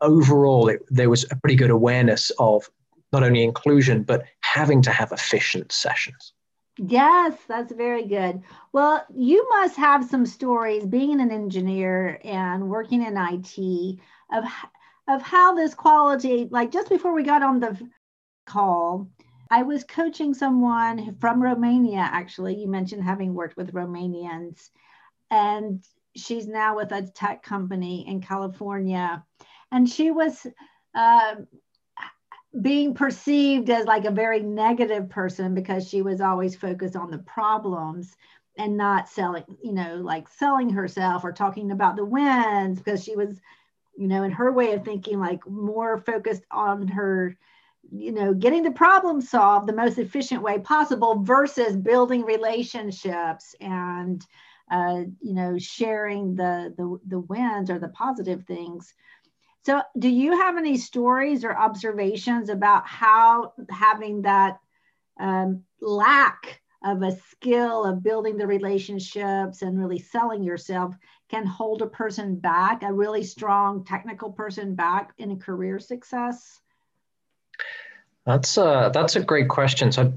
overall, 0.00 0.68
it, 0.68 0.82
there 0.88 1.10
was 1.10 1.24
a 1.30 1.36
pretty 1.36 1.56
good 1.56 1.70
awareness 1.70 2.30
of 2.38 2.68
not 3.12 3.22
only 3.22 3.42
inclusion 3.42 4.02
but 4.02 4.24
having 4.40 4.82
to 4.82 4.90
have 4.90 5.12
efficient 5.12 5.72
sessions. 5.72 6.32
Yes, 6.78 7.36
that's 7.48 7.72
very 7.72 8.06
good. 8.06 8.42
Well, 8.72 9.04
you 9.14 9.48
must 9.48 9.76
have 9.76 10.04
some 10.04 10.24
stories 10.24 10.86
being 10.86 11.20
an 11.20 11.32
engineer 11.32 12.20
and 12.22 12.70
working 12.70 13.02
in 13.02 13.16
IT 13.16 13.98
of 14.32 14.44
of 15.08 15.22
how 15.22 15.54
this 15.54 15.74
quality 15.74 16.48
like 16.50 16.70
just 16.70 16.88
before 16.88 17.14
we 17.14 17.22
got 17.22 17.42
on 17.42 17.60
the 17.60 17.78
call, 18.46 19.08
I 19.50 19.62
was 19.62 19.84
coaching 19.84 20.34
someone 20.34 21.16
from 21.20 21.42
Romania 21.42 22.06
actually. 22.12 22.56
You 22.56 22.68
mentioned 22.68 23.02
having 23.02 23.34
worked 23.34 23.56
with 23.56 23.72
Romanians 23.72 24.68
and 25.30 25.82
she's 26.14 26.46
now 26.46 26.76
with 26.76 26.92
a 26.92 27.02
tech 27.02 27.42
company 27.42 28.06
in 28.06 28.20
California 28.20 29.24
and 29.72 29.88
she 29.88 30.10
was 30.10 30.46
uh, 30.94 31.36
being 32.60 32.94
perceived 32.94 33.70
as 33.70 33.86
like 33.86 34.04
a 34.04 34.10
very 34.10 34.40
negative 34.40 35.08
person 35.08 35.54
because 35.54 35.88
she 35.88 36.02
was 36.02 36.20
always 36.20 36.56
focused 36.56 36.96
on 36.96 37.10
the 37.10 37.18
problems 37.18 38.16
and 38.56 38.76
not 38.76 39.08
selling, 39.08 39.44
you 39.62 39.72
know, 39.72 39.96
like 39.96 40.28
selling 40.28 40.70
herself 40.70 41.24
or 41.24 41.32
talking 41.32 41.70
about 41.70 41.96
the 41.96 42.04
wins 42.04 42.78
because 42.78 43.04
she 43.04 43.14
was, 43.14 43.40
you 43.98 44.06
know, 44.06 44.22
in 44.22 44.30
her 44.30 44.52
way 44.52 44.72
of 44.72 44.84
thinking, 44.84 45.18
like 45.18 45.46
more 45.48 45.98
focused 45.98 46.44
on 46.50 46.88
her 46.88 47.36
you 47.90 48.12
know 48.12 48.34
getting 48.34 48.62
the 48.62 48.70
problem 48.70 49.20
solved 49.20 49.66
the 49.66 49.72
most 49.72 49.98
efficient 49.98 50.42
way 50.42 50.58
possible 50.58 51.22
versus 51.22 51.76
building 51.76 52.22
relationships 52.22 53.54
and 53.60 54.26
uh, 54.70 55.02
you 55.20 55.34
know 55.34 55.56
sharing 55.58 56.34
the, 56.34 56.74
the 56.76 56.98
the 57.06 57.20
wins 57.20 57.70
or 57.70 57.78
the 57.78 57.88
positive 57.88 58.44
things. 58.44 58.92
So 59.64 59.82
do 59.98 60.08
you 60.08 60.32
have 60.32 60.56
any 60.56 60.76
stories 60.76 61.44
or 61.44 61.56
observations 61.56 62.48
about 62.48 62.86
how 62.86 63.52
having 63.70 64.22
that 64.22 64.58
um, 65.18 65.64
lack 65.80 66.60
of 66.84 67.02
a 67.02 67.16
skill 67.30 67.84
of 67.84 68.02
building 68.02 68.36
the 68.36 68.46
relationships 68.46 69.62
and 69.62 69.78
really 69.78 69.98
selling 69.98 70.42
yourself 70.42 70.94
can 71.28 71.46
hold 71.46 71.82
a 71.82 71.86
person 71.86 72.36
back 72.36 72.82
a 72.82 72.92
really 72.92 73.22
strong 73.22 73.84
technical 73.84 74.32
person 74.32 74.74
back 74.74 75.12
in 75.18 75.30
a 75.30 75.36
career 75.36 75.78
success 75.78 76.60
that's 78.28 78.58
a 78.58 78.90
that's 78.92 79.16
a 79.16 79.20
great 79.20 79.48
question. 79.48 79.90
So 79.90 80.12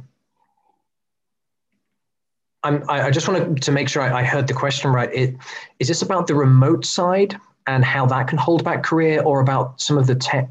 I'm, 2.62 2.84
I, 2.90 3.10
just 3.10 3.28
wanted 3.28 3.62
to 3.62 3.72
make 3.72 3.88
sure 3.88 4.04
I, 4.04 4.20
I 4.20 4.24
heard 4.24 4.48
the 4.48 4.54
question 4.54 4.92
right. 4.92 5.12
It, 5.14 5.36
is 5.80 5.88
this 5.88 6.02
about 6.02 6.28
the 6.28 6.36
remote 6.36 6.86
side 6.86 7.40
and 7.68 7.86
how 7.86 8.06
that 8.08 8.28
can 8.28 8.38
hold 8.38 8.66
back 8.66 8.84
career, 8.84 9.22
or 9.24 9.40
about 9.40 9.80
some 9.80 9.98
of 9.98 10.08
the 10.08 10.16
te- 10.16 10.48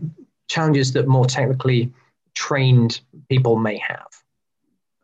challenges 0.49 0.95
that 0.95 1.07
more 1.07 1.27
technically 1.27 1.93
trained 2.33 3.03
people 3.29 3.57
may 3.57 3.77
have? 3.77 4.09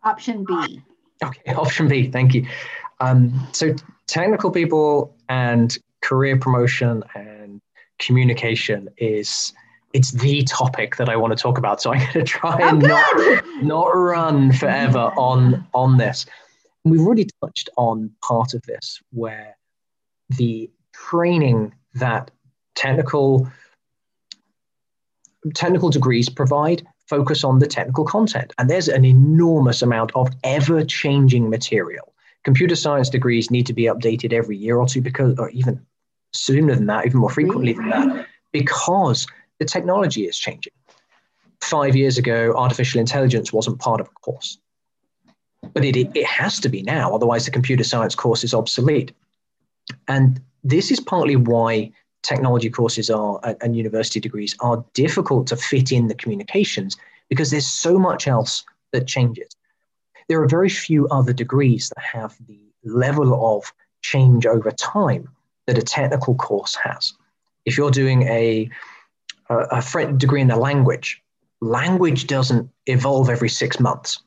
Option 0.03 0.43
B. 0.43 0.81
Okay, 1.23 1.53
option 1.55 1.89
B. 1.89 2.11
Thank 2.11 2.35
you. 2.35 2.47
Um, 3.01 3.49
so 3.53 3.75
technical 4.07 4.51
people 4.51 5.15
and 5.29 5.77
career 6.03 6.37
promotion 6.37 7.03
and 7.15 7.61
communication 7.99 8.89
is 8.99 9.53
it's 9.93 10.11
the 10.13 10.43
topic 10.43 10.97
that 10.97 11.09
I 11.09 11.17
want 11.17 11.37
to 11.37 11.43
talk 11.43 11.59
about. 11.59 11.81
So 11.81 11.93
I'm 11.93 12.01
going 12.01 12.13
to 12.13 12.23
try 12.25 12.59
oh, 12.61 12.69
and 12.69 12.83
not, 12.83 13.45
not 13.63 13.89
run 13.97 14.53
forever 14.53 15.13
on 15.17 15.67
on 15.73 15.97
this. 15.97 16.27
And 16.85 16.93
we've 16.93 17.01
already 17.01 17.29
touched 17.43 17.71
on 17.77 18.11
part 18.23 18.55
of 18.55 18.63
this 18.63 19.01
where 19.13 19.57
the 20.31 20.71
training 20.93 21.75
that 21.95 22.31
technical 22.75 23.51
technical 25.55 25.91
degrees 25.91 26.29
provide 26.29 26.87
focus 27.09 27.45
on 27.45 27.59
the 27.59 27.67
technical 27.67 28.05
content. 28.05 28.53
And 28.59 28.69
there's 28.69 28.89
an 28.89 29.05
enormous 29.05 29.81
amount 29.83 30.13
of 30.15 30.29
ever 30.45 30.85
changing 30.85 31.49
material. 31.49 32.13
Computer 32.47 32.77
science 32.77 33.11
degrees 33.11 33.51
need 33.51 33.67
to 33.67 33.73
be 33.73 33.87
updated 33.87 34.33
every 34.33 34.57
year 34.57 34.77
or 34.77 34.87
two 34.87 35.01
because, 35.01 35.37
or 35.37 35.51
even 35.51 35.85
sooner 36.33 36.77
than 36.77 36.87
that, 36.87 37.05
even 37.05 37.19
more 37.19 37.29
frequently 37.29 37.73
than 37.73 37.89
that, 37.91 38.07
mm. 38.07 38.27
because 38.53 39.27
the 39.59 39.65
technology 39.65 40.29
is 40.29 40.39
changing. 40.39 40.73
Five 41.61 41.97
years 41.97 42.19
ago, 42.19 42.55
artificial 42.57 43.01
intelligence 43.01 43.53
wasn't 43.53 43.81
part 43.81 44.01
of 44.01 44.07
a 44.07 44.11
course, 44.21 44.59
but 45.75 45.85
it, 45.85 45.97
it, 45.97 46.13
it 46.15 46.25
has 46.25 46.61
to 46.61 46.69
be 46.69 46.85
now, 46.85 47.13
otherwise, 47.13 47.47
the 47.47 47.51
computer 47.51 47.83
science 47.83 48.15
course 48.15 48.45
is 48.45 48.55
obsolete. 48.55 49.11
And 50.07 50.41
this 50.63 50.93
is 50.93 51.01
partly 51.01 51.35
why 51.35 51.91
technology 52.23 52.71
courses 52.71 53.11
are 53.11 53.41
and 53.61 53.77
university 53.77 54.21
degrees 54.21 54.55
are 54.61 54.85
difficult 54.95 55.49
to 55.49 55.57
fit 55.57 55.91
in 55.91 56.07
the 56.07 56.15
communications 56.15 56.97
because 57.29 57.51
there's 57.51 57.67
so 57.67 57.99
much 57.99 58.29
else 58.29 58.65
that 58.93 59.09
changes. 59.09 59.56
There 60.29 60.43
are 60.43 60.49
very 60.49 60.69
few 60.69 61.09
other 61.09 61.33
degrees 61.33 61.91
that 61.95 62.05
have 62.05 62.37
the 62.47 62.59
level 62.85 63.57
of 63.57 63.73
change 64.03 64.47
over 64.47 64.71
time 64.71 65.29
that 65.67 65.79
a 65.79 65.83
technical 65.83 66.35
course 66.35 66.75
has. 66.77 67.13
If 67.65 67.77
you're 67.77 67.91
doing 67.91 68.23
a 68.23 68.71
a, 69.49 69.83
a 69.83 70.13
degree 70.13 70.41
in 70.41 70.51
a 70.51 70.59
language, 70.59 71.23
language 71.61 72.27
doesn't 72.27 72.69
evolve 72.87 73.31
every 73.31 73.49
six 73.49 73.79
months. 73.79 74.21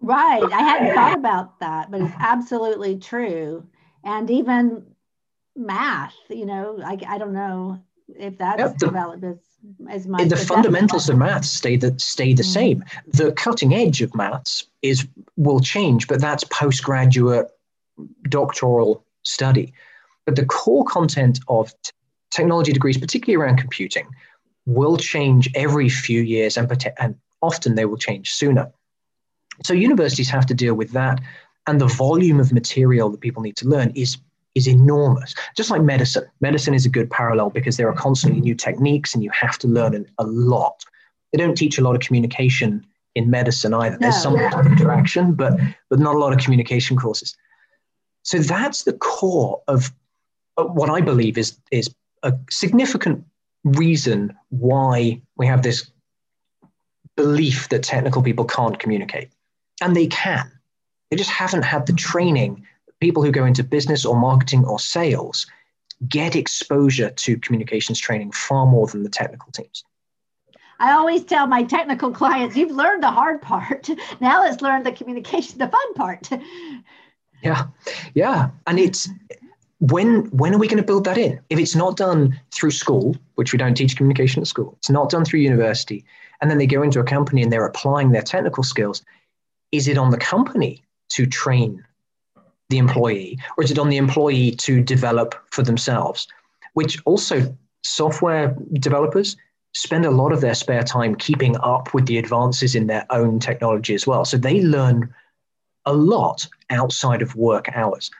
Right. 0.00 0.42
I 0.42 0.62
hadn't 0.62 0.94
thought 0.94 1.18
about 1.18 1.60
that, 1.60 1.90
but 1.90 2.00
it's 2.00 2.14
absolutely 2.18 2.98
true. 2.98 3.66
And 4.04 4.30
even 4.30 4.86
math, 5.56 6.14
you 6.28 6.46
know, 6.46 6.80
I, 6.82 6.98
I 7.06 7.18
don't 7.18 7.34
know 7.34 7.82
if 8.08 8.38
that's 8.38 8.60
yep, 8.60 8.78
developed 8.78 9.24
as, 9.24 9.38
as 9.88 10.06
much. 10.06 10.28
The 10.28 10.36
fundamentals 10.36 11.08
of 11.08 11.18
maths 11.18 11.50
stay 11.50 11.76
the, 11.76 11.94
stay 11.98 12.32
the 12.32 12.42
mm-hmm. 12.42 12.52
same. 12.52 12.84
The 13.08 13.32
cutting 13.32 13.74
edge 13.74 14.02
of 14.02 14.14
maths 14.14 14.66
is 14.82 15.06
will 15.36 15.60
change, 15.60 16.08
but 16.08 16.20
that's 16.20 16.44
postgraduate 16.44 17.48
doctoral 18.28 19.04
study. 19.22 19.72
But 20.26 20.36
the 20.36 20.46
core 20.46 20.84
content 20.84 21.40
of 21.48 21.72
t- 21.82 21.92
technology 22.30 22.72
degrees, 22.72 22.98
particularly 22.98 23.42
around 23.42 23.58
computing, 23.58 24.06
will 24.66 24.96
change 24.96 25.50
every 25.54 25.88
few 25.88 26.22
years 26.22 26.56
and, 26.56 26.70
and 26.98 27.16
often 27.42 27.74
they 27.74 27.84
will 27.84 27.96
change 27.96 28.32
sooner. 28.32 28.70
So 29.64 29.74
universities 29.74 30.30
have 30.30 30.46
to 30.46 30.54
deal 30.54 30.74
with 30.74 30.92
that. 30.92 31.20
And 31.66 31.80
the 31.80 31.86
volume 31.86 32.40
of 32.40 32.52
material 32.52 33.10
that 33.10 33.20
people 33.20 33.42
need 33.42 33.56
to 33.56 33.68
learn 33.68 33.90
is, 33.94 34.16
is 34.54 34.66
enormous. 34.66 35.34
Just 35.56 35.70
like 35.70 35.82
medicine. 35.82 36.24
Medicine 36.40 36.74
is 36.74 36.84
a 36.86 36.88
good 36.88 37.10
parallel 37.10 37.50
because 37.50 37.76
there 37.76 37.88
are 37.88 37.94
constantly 37.94 38.40
new 38.40 38.54
techniques 38.54 39.14
and 39.14 39.22
you 39.22 39.30
have 39.30 39.58
to 39.58 39.68
learn 39.68 40.06
a 40.18 40.24
lot. 40.24 40.84
They 41.32 41.38
don't 41.38 41.54
teach 41.54 41.78
a 41.78 41.82
lot 41.82 41.94
of 41.94 42.00
communication 42.00 42.84
in 43.14 43.30
medicine 43.30 43.74
either. 43.74 43.96
There's 43.98 44.24
no. 44.24 44.36
some 44.50 44.66
interaction, 44.66 45.34
but, 45.34 45.58
but 45.88 45.98
not 45.98 46.14
a 46.14 46.18
lot 46.18 46.32
of 46.32 46.38
communication 46.38 46.96
courses. 46.96 47.36
So 48.22 48.38
that's 48.38 48.84
the 48.84 48.92
core 48.94 49.62
of 49.68 49.92
what 50.56 50.90
I 50.90 51.00
believe 51.00 51.38
is, 51.38 51.58
is 51.70 51.94
a 52.22 52.34
significant 52.50 53.24
reason 53.64 54.36
why 54.50 55.20
we 55.36 55.46
have 55.46 55.62
this 55.62 55.90
belief 57.16 57.68
that 57.68 57.82
technical 57.82 58.22
people 58.22 58.44
can't 58.44 58.78
communicate. 58.78 59.30
And 59.80 59.96
they 59.96 60.06
can. 60.06 60.50
They 61.10 61.16
just 61.16 61.30
haven't 61.30 61.62
had 61.62 61.86
the 61.86 61.92
training. 61.92 62.66
People 63.00 63.22
who 63.22 63.32
go 63.32 63.44
into 63.44 63.64
business 63.64 64.04
or 64.04 64.16
marketing 64.16 64.64
or 64.64 64.78
sales 64.78 65.46
get 66.08 66.36
exposure 66.36 67.10
to 67.10 67.38
communications 67.38 67.98
training 67.98 68.32
far 68.32 68.66
more 68.66 68.86
than 68.86 69.02
the 69.02 69.10
technical 69.10 69.52
teams. 69.52 69.84
I 70.78 70.92
always 70.92 71.24
tell 71.24 71.46
my 71.46 71.62
technical 71.62 72.10
clients, 72.10 72.56
you've 72.56 72.70
learned 72.70 73.02
the 73.02 73.10
hard 73.10 73.42
part. 73.42 73.88
Now 74.20 74.42
let's 74.42 74.62
learn 74.62 74.82
the 74.82 74.92
communication, 74.92 75.58
the 75.58 75.68
fun 75.68 75.94
part. 75.94 76.28
Yeah. 77.42 77.68
Yeah. 78.12 78.50
And 78.66 78.78
it's 78.78 79.08
when 79.80 80.26
when 80.26 80.54
are 80.54 80.58
we 80.58 80.68
going 80.68 80.76
to 80.76 80.86
build 80.86 81.04
that 81.04 81.16
in 81.16 81.40
if 81.48 81.58
it's 81.58 81.74
not 81.74 81.96
done 81.96 82.38
through 82.50 82.70
school 82.70 83.16
which 83.36 83.52
we 83.52 83.58
don't 83.58 83.74
teach 83.74 83.96
communication 83.96 84.42
at 84.42 84.46
school 84.46 84.74
it's 84.76 84.90
not 84.90 85.08
done 85.08 85.24
through 85.24 85.40
university 85.40 86.04
and 86.40 86.50
then 86.50 86.58
they 86.58 86.66
go 86.66 86.82
into 86.82 87.00
a 87.00 87.04
company 87.04 87.42
and 87.42 87.50
they're 87.50 87.64
applying 87.64 88.12
their 88.12 88.22
technical 88.22 88.62
skills 88.62 89.02
is 89.72 89.88
it 89.88 89.96
on 89.96 90.10
the 90.10 90.18
company 90.18 90.84
to 91.08 91.24
train 91.26 91.82
the 92.70 92.78
employee 92.78 93.38
or 93.56 93.64
is 93.64 93.70
it 93.70 93.78
on 93.78 93.88
the 93.88 93.96
employee 93.96 94.52
to 94.52 94.82
develop 94.82 95.34
for 95.50 95.62
themselves 95.62 96.26
which 96.74 97.00
also 97.04 97.54
software 97.84 98.56
developers 98.74 99.36
spend 99.74 100.04
a 100.04 100.10
lot 100.10 100.32
of 100.32 100.40
their 100.40 100.54
spare 100.54 100.82
time 100.82 101.14
keeping 101.14 101.56
up 101.58 101.92
with 101.94 102.06
the 102.06 102.18
advances 102.18 102.74
in 102.74 102.86
their 102.86 103.06
own 103.10 103.38
technology 103.38 103.94
as 103.94 104.06
well 104.06 104.24
so 104.24 104.36
they 104.36 104.62
learn 104.62 105.12
a 105.86 105.92
lot 105.92 106.48
outside 106.70 107.22
of 107.22 107.36
work 107.36 107.68
hours 107.74 108.10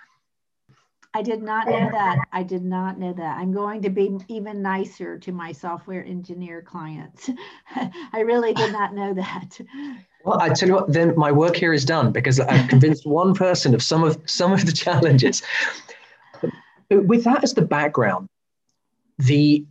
I 1.13 1.23
did 1.23 1.43
not 1.43 1.67
know 1.67 1.91
that. 1.91 2.19
I 2.33 2.45
did 2.45 2.63
not 2.63 2.99
know 2.99 3.13
that. 3.13 3.37
I'm 3.39 3.53
going 3.53 3.83
to 3.83 3.91
be 3.91 4.17
even 4.29 4.63
nicer 4.63 5.19
to 5.19 5.33
my 5.33 5.51
software 5.51 6.05
engineer 6.05 6.63
clients. 6.63 7.29
I 8.13 8.21
really 8.21 8.55
did 8.55 8.73
not 8.73 8.95
know 8.95 9.15
that. 9.15 9.61
Well, 10.25 10.41
I 10.41 10.51
tell 10.51 10.69
you 10.69 10.75
what, 10.75 10.93
then 10.93 11.15
my 11.17 11.33
work 11.33 11.57
here 11.57 11.73
is 11.73 11.85
done 11.85 12.13
because 12.13 12.41
I've 12.41 12.69
convinced 12.69 13.07
one 13.21 13.35
person 13.35 13.75
of 13.75 13.83
some 13.83 14.05
of 14.05 14.19
some 14.27 14.53
of 14.53 14.67
the 14.67 14.73
challenges. 14.73 15.43
With 16.91 17.25
that 17.25 17.45
as 17.45 17.55
the 17.55 17.63
background, 17.63 18.29
the 19.19 19.65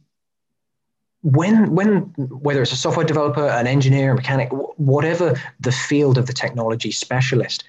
when 1.21 1.75
when 1.75 2.01
whether 2.17 2.61
it's 2.61 2.71
a 2.71 2.77
software 2.77 3.05
developer, 3.05 3.47
an 3.47 3.67
engineer, 3.67 4.11
a 4.11 4.15
mechanic, 4.15 4.49
whatever 4.77 5.39
the 5.59 5.71
field 5.71 6.17
of 6.17 6.27
the 6.27 6.33
technology 6.33 6.91
specialist, 6.91 7.63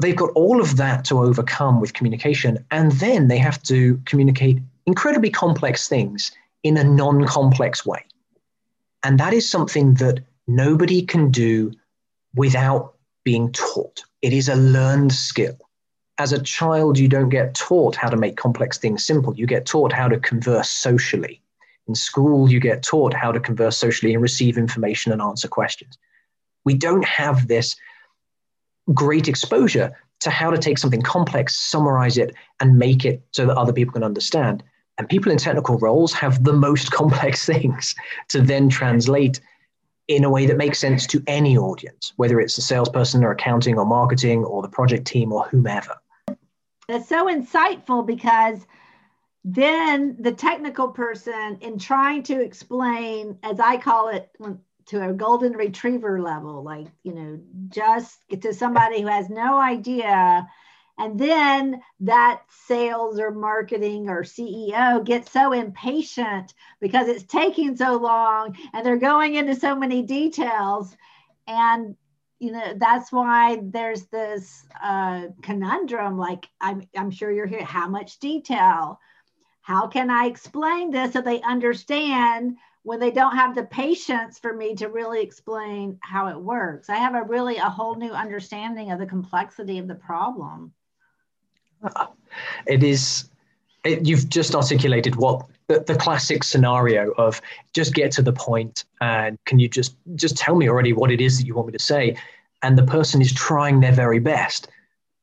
they've 0.00 0.16
got 0.16 0.30
all 0.30 0.60
of 0.60 0.76
that 0.76 1.04
to 1.06 1.18
overcome 1.18 1.80
with 1.80 1.94
communication. 1.94 2.64
And 2.70 2.92
then 2.92 3.28
they 3.28 3.38
have 3.38 3.62
to 3.64 4.00
communicate 4.04 4.58
incredibly 4.86 5.30
complex 5.30 5.88
things 5.88 6.32
in 6.62 6.76
a 6.76 6.84
non 6.84 7.26
complex 7.26 7.84
way. 7.84 8.04
And 9.02 9.18
that 9.20 9.34
is 9.34 9.48
something 9.48 9.94
that 9.94 10.20
nobody 10.46 11.02
can 11.02 11.30
do 11.30 11.72
without 12.34 12.94
being 13.24 13.52
taught. 13.52 14.04
It 14.22 14.32
is 14.32 14.48
a 14.48 14.56
learned 14.56 15.12
skill. 15.12 15.56
As 16.18 16.32
a 16.32 16.42
child, 16.42 16.98
you 16.98 17.08
don't 17.08 17.28
get 17.28 17.54
taught 17.54 17.96
how 17.96 18.08
to 18.08 18.16
make 18.16 18.36
complex 18.36 18.78
things 18.78 19.04
simple. 19.04 19.34
You 19.34 19.46
get 19.46 19.66
taught 19.66 19.92
how 19.92 20.08
to 20.08 20.18
converse 20.18 20.70
socially. 20.70 21.42
In 21.88 21.94
school, 21.94 22.50
you 22.50 22.60
get 22.60 22.82
taught 22.82 23.12
how 23.12 23.32
to 23.32 23.40
converse 23.40 23.76
socially 23.76 24.14
and 24.14 24.22
receive 24.22 24.56
information 24.56 25.12
and 25.12 25.20
answer 25.20 25.48
questions. 25.48 25.98
We 26.64 26.74
don't 26.74 27.04
have 27.04 27.48
this 27.48 27.76
great 28.92 29.28
exposure 29.28 29.92
to 30.20 30.30
how 30.30 30.50
to 30.50 30.58
take 30.58 30.78
something 30.78 31.02
complex, 31.02 31.56
summarize 31.56 32.16
it, 32.16 32.34
and 32.60 32.78
make 32.78 33.04
it 33.04 33.22
so 33.32 33.46
that 33.46 33.56
other 33.56 33.72
people 33.72 33.92
can 33.92 34.04
understand. 34.04 34.62
And 34.96 35.08
people 35.08 35.32
in 35.32 35.38
technical 35.38 35.78
roles 35.78 36.12
have 36.14 36.44
the 36.44 36.52
most 36.52 36.90
complex 36.92 37.44
things 37.44 37.94
to 38.28 38.40
then 38.40 38.68
translate 38.68 39.40
in 40.08 40.24
a 40.24 40.30
way 40.30 40.46
that 40.46 40.56
makes 40.56 40.78
sense 40.78 41.06
to 41.08 41.22
any 41.26 41.56
audience, 41.56 42.12
whether 42.16 42.40
it's 42.40 42.56
the 42.56 42.62
salesperson 42.62 43.24
or 43.24 43.32
accounting 43.32 43.78
or 43.78 43.86
marketing 43.86 44.44
or 44.44 44.62
the 44.62 44.68
project 44.68 45.06
team 45.06 45.32
or 45.32 45.44
whomever. 45.48 45.96
That's 46.88 47.08
so 47.08 47.26
insightful 47.26 48.06
because 48.06 48.66
then 49.44 50.16
the 50.18 50.32
technical 50.32 50.88
person, 50.88 51.58
in 51.60 51.78
trying 51.78 52.22
to 52.24 52.40
explain, 52.40 53.38
as 53.42 53.60
I 53.60 53.78
call 53.78 54.08
it, 54.08 54.30
to 54.86 55.08
a 55.08 55.12
golden 55.12 55.52
retriever 55.52 56.20
level, 56.20 56.62
like, 56.62 56.88
you 57.02 57.14
know, 57.14 57.40
just 57.68 58.18
to 58.40 58.52
somebody 58.52 59.00
who 59.00 59.08
has 59.08 59.30
no 59.30 59.58
idea. 59.58 60.46
And 60.96 61.18
then 61.18 61.82
that 62.00 62.42
sales 62.66 63.18
or 63.18 63.32
marketing 63.32 64.08
or 64.08 64.22
CEO 64.22 65.04
gets 65.04 65.32
so 65.32 65.52
impatient 65.52 66.54
because 66.80 67.08
it's 67.08 67.24
taking 67.24 67.76
so 67.76 67.96
long 67.96 68.56
and 68.72 68.86
they're 68.86 68.96
going 68.96 69.34
into 69.34 69.56
so 69.56 69.74
many 69.74 70.02
details. 70.02 70.96
And 71.48 71.96
you 72.38 72.52
know 72.52 72.74
that's 72.76 73.12
why 73.12 73.60
there's 73.62 74.06
this 74.06 74.66
uh, 74.82 75.28
conundrum 75.42 76.18
like 76.18 76.48
I'm, 76.60 76.82
I'm 76.96 77.10
sure 77.10 77.30
you're 77.30 77.46
here 77.46 77.64
how 77.64 77.88
much 77.88 78.18
detail? 78.18 79.00
How 79.62 79.86
can 79.86 80.10
i 80.10 80.26
explain 80.26 80.90
this 80.90 81.14
so 81.14 81.22
they 81.22 81.40
understand 81.40 82.56
when 82.82 83.00
they 83.00 83.10
don't 83.10 83.36
have 83.36 83.54
the 83.54 83.64
patience 83.64 84.38
for 84.38 84.52
me 84.52 84.74
to 84.74 84.88
really 84.88 85.22
explain 85.22 85.98
how 86.02 86.28
it 86.28 86.38
works? 86.38 86.90
I 86.90 86.96
have 86.96 87.14
a 87.14 87.22
really 87.22 87.56
a 87.56 87.70
whole 87.70 87.94
new 87.94 88.12
understanding 88.12 88.90
of 88.92 88.98
the 88.98 89.06
complexity 89.06 89.78
of 89.78 89.88
the 89.88 89.94
problem 89.94 90.72
it 92.66 92.82
is 92.82 93.28
it, 93.84 94.06
you've 94.06 94.28
just 94.28 94.54
articulated 94.54 95.16
what 95.16 95.46
the, 95.68 95.80
the 95.80 95.94
classic 95.94 96.42
scenario 96.42 97.10
of 97.12 97.40
just 97.74 97.94
get 97.94 98.12
to 98.12 98.22
the 98.22 98.32
point 98.32 98.84
and 99.00 99.38
can 99.44 99.58
you 99.58 99.68
just 99.68 99.96
just 100.14 100.36
tell 100.36 100.56
me 100.56 100.68
already 100.68 100.92
what 100.92 101.10
it 101.10 101.20
is 101.20 101.38
that 101.38 101.46
you 101.46 101.54
want 101.54 101.68
me 101.68 101.72
to 101.72 101.82
say? 101.82 102.16
And 102.62 102.78
the 102.78 102.84
person 102.84 103.20
is 103.20 103.32
trying 103.32 103.80
their 103.80 103.92
very 103.92 104.18
best 104.18 104.68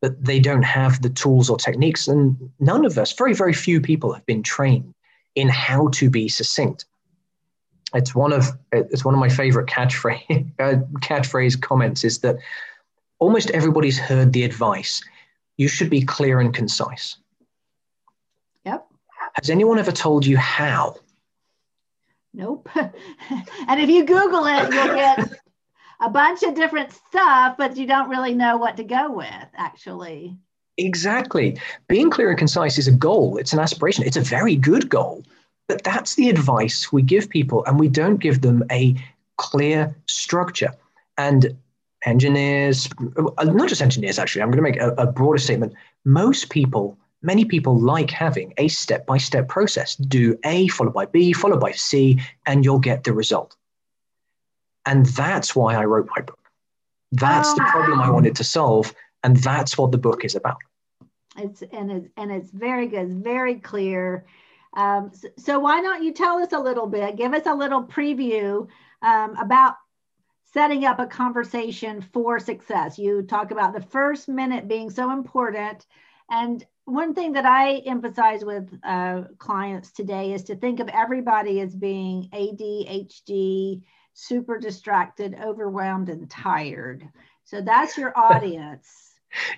but 0.01 0.23
they 0.23 0.39
don't 0.39 0.63
have 0.63 0.99
the 1.03 1.11
tools 1.11 1.47
or 1.47 1.57
techniques. 1.57 2.07
And 2.07 2.35
none 2.59 2.85
of 2.85 2.97
us 2.97 3.13
very 3.13 3.33
very 3.33 3.53
few 3.53 3.79
people 3.79 4.13
have 4.13 4.25
been 4.25 4.43
trained 4.43 4.93
in 5.35 5.47
how 5.47 5.87
to 5.89 6.09
be 6.09 6.27
succinct. 6.27 6.85
It's 7.93 8.15
one 8.15 8.33
of 8.33 8.47
it's 8.71 9.05
one 9.05 9.13
of 9.13 9.19
my 9.19 9.29
favorite 9.29 9.67
catchphrase 9.67 10.51
uh, 10.59 10.81
catchphrase 10.99 11.61
comments 11.61 12.03
is 12.03 12.19
that 12.19 12.37
almost 13.19 13.51
everybody's 13.51 13.99
heard 13.99 14.33
the 14.33 14.43
advice 14.43 15.01
you 15.61 15.67
should 15.67 15.91
be 15.91 16.01
clear 16.01 16.39
and 16.39 16.55
concise. 16.55 17.17
Yep. 18.65 18.87
Has 19.35 19.51
anyone 19.51 19.77
ever 19.77 19.91
told 19.91 20.25
you 20.25 20.35
how? 20.35 20.95
Nope. 22.33 22.67
And 23.67 23.79
if 23.79 23.87
you 23.87 24.03
google 24.03 24.45
it 24.45 24.73
you'll 24.73 24.95
get 24.95 25.39
a 25.99 26.09
bunch 26.09 26.41
of 26.41 26.55
different 26.55 26.91
stuff 26.91 27.57
but 27.59 27.77
you 27.77 27.85
don't 27.85 28.09
really 28.09 28.33
know 28.33 28.57
what 28.57 28.75
to 28.77 28.83
go 28.83 29.11
with 29.11 29.47
actually. 29.55 30.35
Exactly. 30.77 31.59
Being 31.87 32.09
clear 32.09 32.29
and 32.29 32.39
concise 32.39 32.79
is 32.79 32.87
a 32.87 32.91
goal. 32.91 33.37
It's 33.37 33.53
an 33.53 33.59
aspiration. 33.59 34.03
It's 34.03 34.17
a 34.17 34.21
very 34.21 34.55
good 34.55 34.89
goal. 34.89 35.23
But 35.67 35.83
that's 35.83 36.15
the 36.15 36.29
advice 36.29 36.91
we 36.91 37.03
give 37.03 37.29
people, 37.29 37.63
and 37.65 37.79
we 37.79 37.87
don't 37.87 38.17
give 38.17 38.41
them 38.41 38.63
a 38.71 38.95
clear 39.37 39.95
structure. 40.07 40.71
And 41.17 41.55
engineers, 42.05 42.89
uh, 43.37 43.43
not 43.43 43.69
just 43.69 43.81
engineers, 43.81 44.19
actually, 44.19 44.41
I'm 44.41 44.51
going 44.51 44.63
to 44.63 44.69
make 44.69 44.79
a, 44.79 44.89
a 45.01 45.11
broader 45.11 45.37
statement. 45.37 45.73
Most 46.05 46.49
people, 46.49 46.97
many 47.21 47.45
people 47.45 47.79
like 47.79 48.09
having 48.09 48.53
a 48.57 48.67
step 48.67 49.05
by 49.05 49.17
step 49.17 49.47
process. 49.47 49.95
Do 49.95 50.37
A 50.45 50.67
followed 50.67 50.93
by 50.93 51.05
B, 51.05 51.33
followed 51.33 51.59
by 51.59 51.71
C, 51.71 52.19
and 52.45 52.65
you'll 52.65 52.79
get 52.79 53.03
the 53.03 53.13
result. 53.13 53.55
And 54.85 55.05
that's 55.05 55.55
why 55.55 55.75
I 55.75 55.85
wrote 55.85 56.09
my 56.15 56.21
book. 56.21 56.39
That's 57.11 57.49
oh. 57.49 57.55
the 57.55 57.63
problem 57.69 57.99
I 57.99 58.09
wanted 58.09 58.35
to 58.37 58.43
solve. 58.43 58.93
And 59.23 59.37
that's 59.37 59.77
what 59.77 59.91
the 59.91 59.97
book 59.97 60.25
is 60.25 60.35
about. 60.35 60.57
It's 61.37 61.61
and 61.71 61.91
it's 61.91 62.09
and 62.17 62.31
it's 62.31 62.51
very 62.51 62.87
good, 62.87 63.23
very 63.23 63.55
clear. 63.55 64.25
Um, 64.75 65.11
so, 65.13 65.27
so, 65.37 65.59
why 65.59 65.81
don't 65.81 66.03
you 66.03 66.13
tell 66.13 66.39
us 66.39 66.51
a 66.51 66.59
little 66.59 66.87
bit, 66.87 67.15
give 67.17 67.33
us 67.33 67.45
a 67.45 67.53
little 67.53 67.83
preview 67.83 68.67
um, 69.01 69.35
about 69.37 69.75
setting 70.53 70.85
up 70.85 70.99
a 70.99 71.05
conversation 71.05 72.01
for 72.13 72.39
success. 72.39 72.97
You 72.97 73.21
talk 73.21 73.51
about 73.51 73.73
the 73.73 73.81
first 73.81 74.27
minute 74.27 74.67
being 74.67 74.89
so 74.89 75.11
important. 75.11 75.85
And 76.29 76.65
one 76.85 77.13
thing 77.13 77.33
that 77.33 77.45
I 77.45 77.77
emphasize 77.85 78.43
with 78.43 78.69
uh, 78.83 79.23
clients 79.37 79.91
today 79.91 80.33
is 80.33 80.43
to 80.45 80.55
think 80.55 80.79
of 80.79 80.89
everybody 80.89 81.61
as 81.61 81.75
being 81.75 82.29
ADHD, 82.33 83.81
super 84.13 84.57
distracted, 84.57 85.37
overwhelmed, 85.41 86.09
and 86.09 86.29
tired. 86.29 87.07
So 87.45 87.61
that's 87.61 87.97
your 87.97 88.17
audience. 88.17 89.13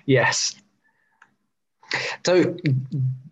yes. 0.06 0.54
So, 2.24 2.56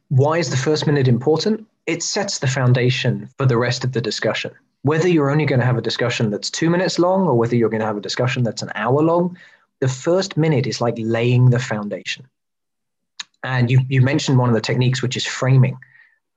why 0.09 0.39
is 0.39 0.51
the 0.51 0.57
first 0.57 0.87
minute 0.87 1.09
important? 1.09 1.67
it 1.87 2.03
sets 2.03 2.39
the 2.39 2.47
foundation 2.47 3.29
for 3.37 3.47
the 3.47 3.57
rest 3.57 3.85
of 3.85 3.93
the 3.93 4.01
discussion. 4.01 4.53
Whether 4.83 5.09
you're 5.09 5.31
only 5.31 5.47
going 5.47 5.61
to 5.61 5.67
have 5.67 5.79
a 5.79 5.83
discussion 5.83 6.31
that's 6.31 6.51
two 6.51 6.69
minutes 6.69 6.99
long 6.99 7.27
or 7.27 7.35
whether 7.35 7.57
you're 7.57 7.69
going 7.69 7.81
to 7.81 7.87
have 7.87 7.97
a 7.97 8.01
discussion 8.01 8.43
that's 8.43 8.63
an 8.63 8.73
hour 8.75 9.03
long, 9.03 9.37
the 9.81 9.89
first 9.89 10.37
minute 10.37 10.67
is 10.67 10.81
like 10.81 10.95
laying 10.99 11.51
the 11.51 11.59
foundation. 11.59 12.27
And 13.45 13.71
you, 13.71 13.81
you 13.89 14.01
mentioned 14.01 14.39
one 14.39 14.49
of 14.49 14.55
the 14.55 14.61
techniques, 14.61 15.03
which 15.03 15.17
is 15.17 15.27
framing. 15.27 15.77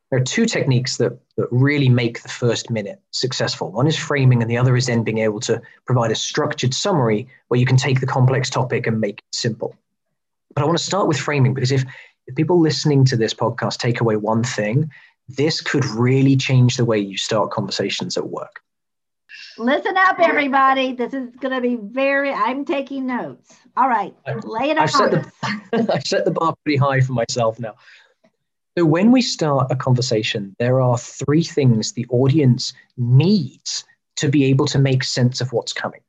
There 0.10 0.20
are 0.20 0.24
two 0.24 0.46
techniques 0.46 0.98
that, 0.98 1.20
that 1.38 1.48
really 1.52 1.90
make 1.90 2.22
the 2.22 2.30
first 2.30 2.70
minute 2.70 3.02
successful. 3.12 3.72
One 3.72 3.88
is 3.88 3.98
framing, 3.98 4.42
and 4.42 4.50
the 4.50 4.58
other 4.58 4.76
is 4.76 4.86
then 4.86 5.04
being 5.04 5.18
able 5.20 5.40
to 5.42 5.62
provide 5.86 6.12
a 6.12 6.16
structured 6.16 6.74
summary 6.74 7.28
where 7.48 7.60
you 7.60 7.66
can 7.66 7.78
take 7.78 8.00
the 8.00 8.08
complex 8.08 8.50
topic 8.50 8.88
and 8.88 9.02
make 9.02 9.20
it 9.20 9.36
simple. 9.36 9.76
But 10.54 10.64
I 10.64 10.66
want 10.66 10.78
to 10.78 10.84
start 10.84 11.08
with 11.08 11.20
framing 11.20 11.54
because 11.54 11.72
if, 11.72 11.84
if 12.28 12.36
people 12.36 12.60
listening 12.60 13.04
to 13.06 13.18
this 13.18 13.34
podcast 13.34 13.78
take 13.78 14.00
away 14.00 14.16
one 14.16 14.44
thing, 14.44 14.90
this 15.28 15.62
could 15.62 15.86
really 15.86 16.36
change 16.36 16.78
the 16.78 16.86
way 16.86 17.00
you 17.00 17.18
start 17.18 17.52
conversations 17.52 18.18
at 18.18 18.28
work. 18.28 18.62
Listen 19.58 19.96
up, 19.98 20.20
everybody. 20.20 20.94
This 20.94 21.14
is 21.14 21.30
going 21.38 21.54
to 21.54 21.62
be 21.62 21.78
very, 21.82 22.32
I'm 22.32 22.66
taking 22.66 23.08
notes. 23.08 23.56
All 23.78 23.88
right, 23.88 24.14
lay 24.44 24.70
it 24.70 24.78
I've 24.78 24.92
set, 24.92 25.12
the, 25.12 25.32
I've 25.94 26.06
set 26.06 26.26
the 26.26 26.32
bar 26.32 26.56
pretty 26.64 26.78
high 26.78 27.02
for 27.02 27.14
myself 27.14 27.60
now. 27.60 27.76
So, 28.78 28.86
when 28.86 29.12
we 29.12 29.22
start 29.22 29.72
a 29.72 29.76
conversation, 29.76 30.56
there 30.60 30.82
are 30.82 30.98
three 30.98 31.44
things 31.44 31.94
the 31.94 32.06
audience 32.10 32.74
needs 32.98 33.86
to 34.18 34.30
be 34.30 34.46
able 34.46 34.66
to 34.68 34.80
make 34.80 35.04
sense 35.04 35.40
of 35.42 35.54
what's 35.54 35.74
coming. 35.74 36.02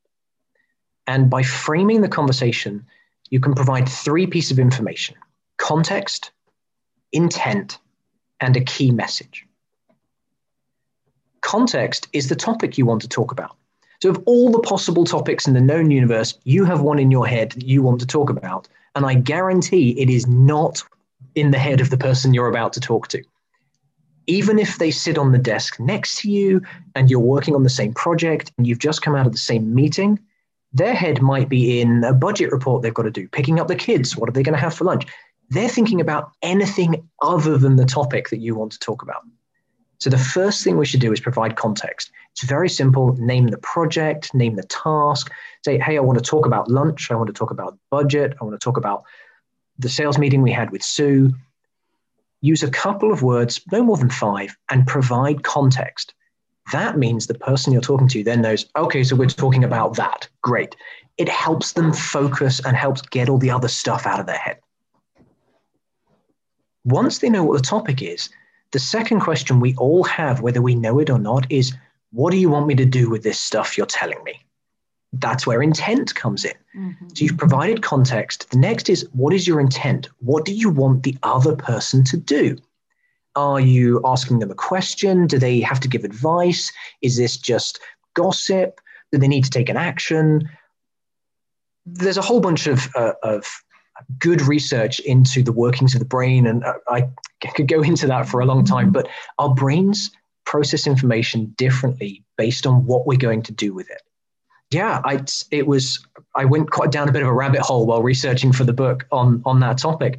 And 1.07 1.31
by 1.31 1.43
framing 1.43 2.01
the 2.01 2.09
conversation, 2.09 2.85
you 3.31 3.39
can 3.41 3.55
provide 3.55 3.89
three 3.89 4.27
pieces 4.27 4.53
of 4.53 4.59
information 4.59 5.17
context, 5.59 6.33
intent, 7.13 7.79
and 8.41 8.57
a 8.57 8.65
key 8.65 8.91
message. 8.91 9.47
Context 11.41 12.09
is 12.13 12.29
the 12.29 12.37
topic 12.37 12.77
you 12.77 12.87
want 12.87 13.03
to 13.03 13.09
talk 13.09 13.33
about. 13.33 13.57
So, 14.03 14.11
of 14.11 14.23
all 14.27 14.51
the 14.51 14.61
possible 14.61 15.05
topics 15.05 15.47
in 15.47 15.55
the 15.55 15.61
known 15.61 15.91
universe, 15.91 16.39
you 16.45 16.65
have 16.65 16.81
one 16.83 16.99
in 16.99 17.11
your 17.11 17.27
head 17.27 17.53
that 17.53 17.65
you 17.65 17.83
want 17.83 18.01
to 18.01 18.07
talk 18.07 18.31
about. 18.31 18.69
And 18.95 19.07
I 19.07 19.15
guarantee 19.15 19.91
it 20.01 20.11
is 20.11 20.27
not 20.27 20.83
in 21.35 21.51
the 21.51 21.59
head 21.59 21.81
of 21.81 21.91
the 21.91 21.99
person 21.99 22.35
you're 22.35 22.49
about 22.49 22.73
to 22.75 22.81
talk 22.81 23.09
to. 23.09 23.23
Even 24.27 24.59
if 24.59 24.79
they 24.79 24.91
sit 24.91 25.19
on 25.19 25.33
the 25.33 25.39
desk 25.39 25.79
next 25.79 26.21
to 26.23 26.31
you 26.31 26.61
and 26.95 27.11
you're 27.11 27.21
working 27.21 27.55
on 27.55 27.63
the 27.63 27.71
same 27.71 27.95
project 27.95 28.53
and 28.59 28.67
you've 28.67 28.81
just 28.81 29.03
come 29.03 29.15
out 29.15 29.27
of 29.27 29.33
the 29.33 29.39
same 29.39 29.73
meeting, 29.75 30.19
their 30.73 30.95
head 30.95 31.23
might 31.23 31.49
be 31.49 31.81
in 31.81 32.03
a 32.05 32.13
budget 32.13 32.51
report 32.51 32.83
they've 32.83 32.93
got 32.93 33.05
to 33.05 33.11
do, 33.11 33.29
picking 33.29 33.61
up 33.61 33.69
the 33.69 33.77
kids, 33.77 34.17
what 34.17 34.29
are 34.29 34.33
they 34.33 34.43
going 34.43 34.55
to 34.55 34.61
have 34.61 34.75
for 34.75 34.85
lunch? 34.85 35.07
They're 35.51 35.69
thinking 35.69 36.01
about 36.01 36.33
anything 36.43 37.09
other 37.23 37.59
than 37.59 37.77
the 37.77 37.85
topic 37.85 38.31
that 38.31 38.39
you 38.39 38.55
want 38.55 38.73
to 38.73 38.79
talk 38.79 39.03
about. 39.03 39.23
So 39.99 40.11
the 40.11 40.19
first 40.19 40.63
thing 40.63 40.77
we 40.77 40.87
should 40.87 41.01
do 41.01 41.13
is 41.13 41.21
provide 41.21 41.57
context. 41.57 42.11
It's 42.33 42.45
very 42.45 42.69
simple. 42.69 43.15
Name 43.15 43.47
the 43.47 43.59
project, 43.59 44.35
name 44.35 44.57
the 44.57 44.65
task. 44.65 45.33
Say, 45.65 45.79
hey, 45.79 45.97
I 45.97 46.01
want 46.01 46.19
to 46.19 46.25
talk 46.25 46.45
about 46.45 46.71
lunch. 46.71 47.11
I 47.11 47.15
want 47.15 47.29
to 47.29 47.33
talk 47.33 47.51
about 47.51 47.79
budget. 47.91 48.35
I 48.41 48.45
want 48.45 48.61
to 48.61 48.63
talk 48.63 48.77
about 48.77 49.05
the 49.79 49.89
sales 49.89 50.19
meeting 50.19 50.43
we 50.43 50.53
had 50.53 50.71
with 50.71 50.83
Sue. 50.83 51.35
Use 52.43 52.63
a 52.63 52.71
couple 52.71 53.11
of 53.11 53.23
words, 53.23 53.61
no 53.73 53.83
more 53.83 53.97
than 53.97 54.11
five, 54.11 54.55
and 54.71 54.87
provide 54.87 55.43
context. 55.43 56.13
That 56.73 56.99
means 56.99 57.27
the 57.27 57.35
person 57.35 57.73
you're 57.73 57.81
talking 57.81 58.09
to 58.09 58.23
then 58.23 58.43
knows, 58.43 58.67
okay, 58.77 59.03
so 59.03 59.17
we're 59.17 59.27
talking 59.27 59.65
about 59.65 59.97
that. 59.97 60.29
Great. 60.43 60.77
It 61.17 61.29
helps 61.29 61.73
them 61.73 61.93
focus 61.93 62.61
and 62.65 62.77
helps 62.77 63.01
get 63.01 63.29
all 63.29 63.39
the 63.39 63.51
other 63.51 63.69
stuff 63.69 64.05
out 64.05 64.21
of 64.21 64.27
their 64.27 64.37
head. 64.37 64.59
Once 66.87 67.19
they 67.19 67.29
know 67.29 67.43
what 67.43 67.57
the 67.57 67.63
topic 67.63 68.01
is, 68.01 68.31
the 68.71 68.79
second 68.79 69.21
question 69.21 69.61
we 69.61 69.75
all 69.77 70.05
have, 70.05 70.41
whether 70.41 70.63
we 70.63 70.75
know 70.75 70.99
it 71.01 71.11
or 71.11 71.19
not, 71.19 71.51
is 71.51 71.75
what 72.13 72.31
do 72.31 72.39
you 72.39 72.49
want 72.49 72.67
me 72.67 72.75
to 72.77 72.87
do 72.87 73.11
with 73.11 73.25
this 73.25 73.41
stuff 73.41 73.77
you're 73.77 73.87
telling 73.87 74.23
me? 74.25 74.41
That's 75.13 75.47
where 75.47 75.63
intent 75.63 76.15
comes 76.15 76.45
in. 76.45 76.55
Mm-hmm. 76.77 77.09
So 77.09 77.25
you've 77.25 77.39
provided 77.39 77.83
context. 77.83 78.51
The 78.51 78.59
next 78.59 78.89
is 78.89 79.09
what 79.13 79.35
is 79.35 79.49
your 79.49 79.61
intent? 79.61 80.09
What 80.21 80.45
do 80.45 80.55
you 80.55 80.71
want 80.71 81.03
the 81.03 81.17
other 81.23 81.57
person 81.57 82.05
to 82.05 82.17
do? 82.17 82.57
Are 83.35 83.61
you 83.61 84.01
asking 84.05 84.39
them 84.39 84.51
a 84.51 84.55
question? 84.55 85.27
Do 85.27 85.39
they 85.39 85.61
have 85.61 85.81
to 85.81 85.89
give 85.89 86.05
advice? 86.05 86.73
Is 87.03 87.17
this 87.17 87.37
just 87.37 87.81
gossip? 88.15 88.81
Do 89.11 89.19
they 89.19 89.29
need 89.29 89.45
to 89.45 89.51
take 89.51 89.69
an 89.69 89.77
action? 89.77 90.49
There's 91.85 92.17
a 92.17 92.23
whole 92.23 92.41
bunch 92.41 92.67
of, 92.67 92.89
uh, 92.95 93.13
of 93.23 93.47
good 94.19 94.43
research 94.43 95.01
into 95.01 95.43
the 95.43 95.53
workings 95.53 95.95
of 95.95 96.01
the 96.01 96.07
brain, 96.07 96.47
and 96.47 96.65
I 96.89 97.09
could 97.55 97.69
go 97.69 97.83
into 97.83 98.07
that 98.07 98.29
for 98.29 98.41
a 98.41 98.47
long 98.47 98.65
time, 98.65 98.91
but 98.91 99.09
our 99.39 99.55
brains 99.55 100.11
process 100.45 100.87
information 100.87 101.55
differently 101.57 102.25
based 102.39 102.67
on 102.67 102.87
what 102.87 103.07
we're 103.07 103.19
going 103.19 103.43
to 103.43 103.53
do 103.53 103.75
with 103.75 103.91
it. 103.91 104.03
Yeah, 104.71 105.01
I 105.05 105.25
it 105.51 105.67
was 105.67 106.05
I 106.35 106.45
went 106.45 106.71
quite 106.71 106.91
down 106.91 107.09
a 107.09 107.13
bit 107.13 107.23
of 107.23 107.29
a 107.29 107.33
rabbit 107.33 107.61
hole 107.61 107.87
while 107.87 108.03
researching 108.03 108.53
for 108.53 108.65
the 108.65 108.73
book 108.73 109.07
on 109.13 109.43
on 109.45 109.61
that 109.61 109.79
topic. 109.79 110.19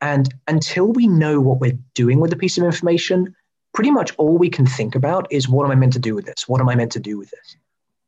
And 0.00 0.32
until 0.48 0.86
we 0.86 1.06
know 1.06 1.40
what 1.40 1.60
we're 1.60 1.78
doing 1.94 2.20
with 2.20 2.32
a 2.32 2.36
piece 2.36 2.56
of 2.58 2.64
information, 2.64 3.34
pretty 3.74 3.90
much 3.90 4.12
all 4.16 4.38
we 4.38 4.48
can 4.48 4.66
think 4.66 4.94
about 4.94 5.30
is 5.30 5.48
what 5.48 5.64
am 5.64 5.70
I 5.70 5.74
meant 5.74 5.92
to 5.92 5.98
do 5.98 6.14
with 6.14 6.24
this? 6.24 6.48
What 6.48 6.60
am 6.60 6.68
I 6.68 6.74
meant 6.74 6.92
to 6.92 7.00
do 7.00 7.18
with 7.18 7.30
this? 7.30 7.56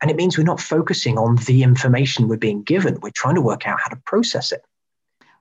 And 0.01 0.11
it 0.11 0.17
means 0.17 0.37
we're 0.37 0.45
not 0.45 0.61
focusing 0.61 1.17
on 1.17 1.37
the 1.47 1.63
information 1.63 2.27
we're 2.27 2.37
being 2.37 2.63
given. 2.63 2.99
We're 3.01 3.11
trying 3.11 3.37
to 3.37 3.41
work 3.41 3.69
out 3.69 3.81
how 3.81 3.91
to 3.91 3.97
process 4.05 4.51
it. 4.51 4.65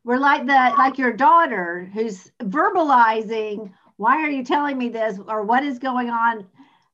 We're 0.03 0.17
like 0.17 0.45
the 0.45 0.73
like 0.77 0.97
your 0.97 1.13
daughter 1.13 1.89
who's 1.93 2.31
verbalizing, 2.41 3.71
why 3.97 4.17
are 4.17 4.29
you 4.29 4.43
telling 4.43 4.77
me 4.77 4.89
this? 4.89 5.19
Or 5.27 5.43
what 5.43 5.63
is 5.63 5.79
going 5.79 6.09
on? 6.09 6.47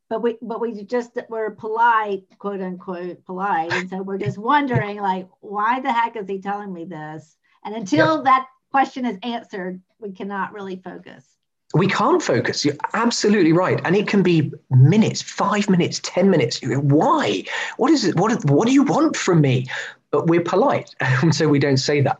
But 0.10 0.22
we 0.22 0.38
but 0.42 0.62
we 0.62 0.84
just 0.84 1.18
we're 1.30 1.52
polite, 1.52 2.24
quote 2.38 2.62
unquote, 2.62 3.26
polite. 3.26 3.72
And 3.72 3.90
so 3.90 4.02
we're 4.02 4.18
just 4.18 4.38
wondering 4.38 4.98
like, 4.98 5.28
why 5.42 5.80
the 5.80 5.92
heck 5.92 6.16
is 6.16 6.28
he 6.28 6.40
telling 6.40 6.74
me 6.74 6.86
this? 6.86 7.38
And 7.64 7.76
until 7.76 8.18
yep. 8.18 8.24
that 8.26 8.48
question 8.72 9.06
is 9.06 9.18
answered, 9.24 9.82
we 10.00 10.12
cannot 10.12 10.54
really 10.54 10.78
focus 10.78 11.38
we 11.74 11.88
can't 11.88 12.22
focus. 12.22 12.64
You're 12.64 12.76
absolutely 12.94 13.54
right, 13.54 13.80
and 13.84 13.96
it 13.96 14.08
can 14.08 14.24
be 14.24 14.52
minutes, 14.70 15.22
five 15.22 15.70
minutes, 15.70 16.00
ten 16.04 16.30
minutes. 16.30 16.60
Why? 16.64 17.44
What 17.78 17.92
is 17.92 18.06
it? 18.06 18.16
What 18.16 18.44
What 18.46 18.68
do 18.68 18.74
you 18.74 18.84
want 18.84 19.16
from 19.16 19.42
me? 19.42 19.68
But 20.12 20.28
we're 20.28 20.42
polite, 20.42 20.96
and 21.00 21.36
so 21.36 21.48
we 21.48 21.60
don't 21.60 21.78
say 21.78 22.02
that. 22.02 22.20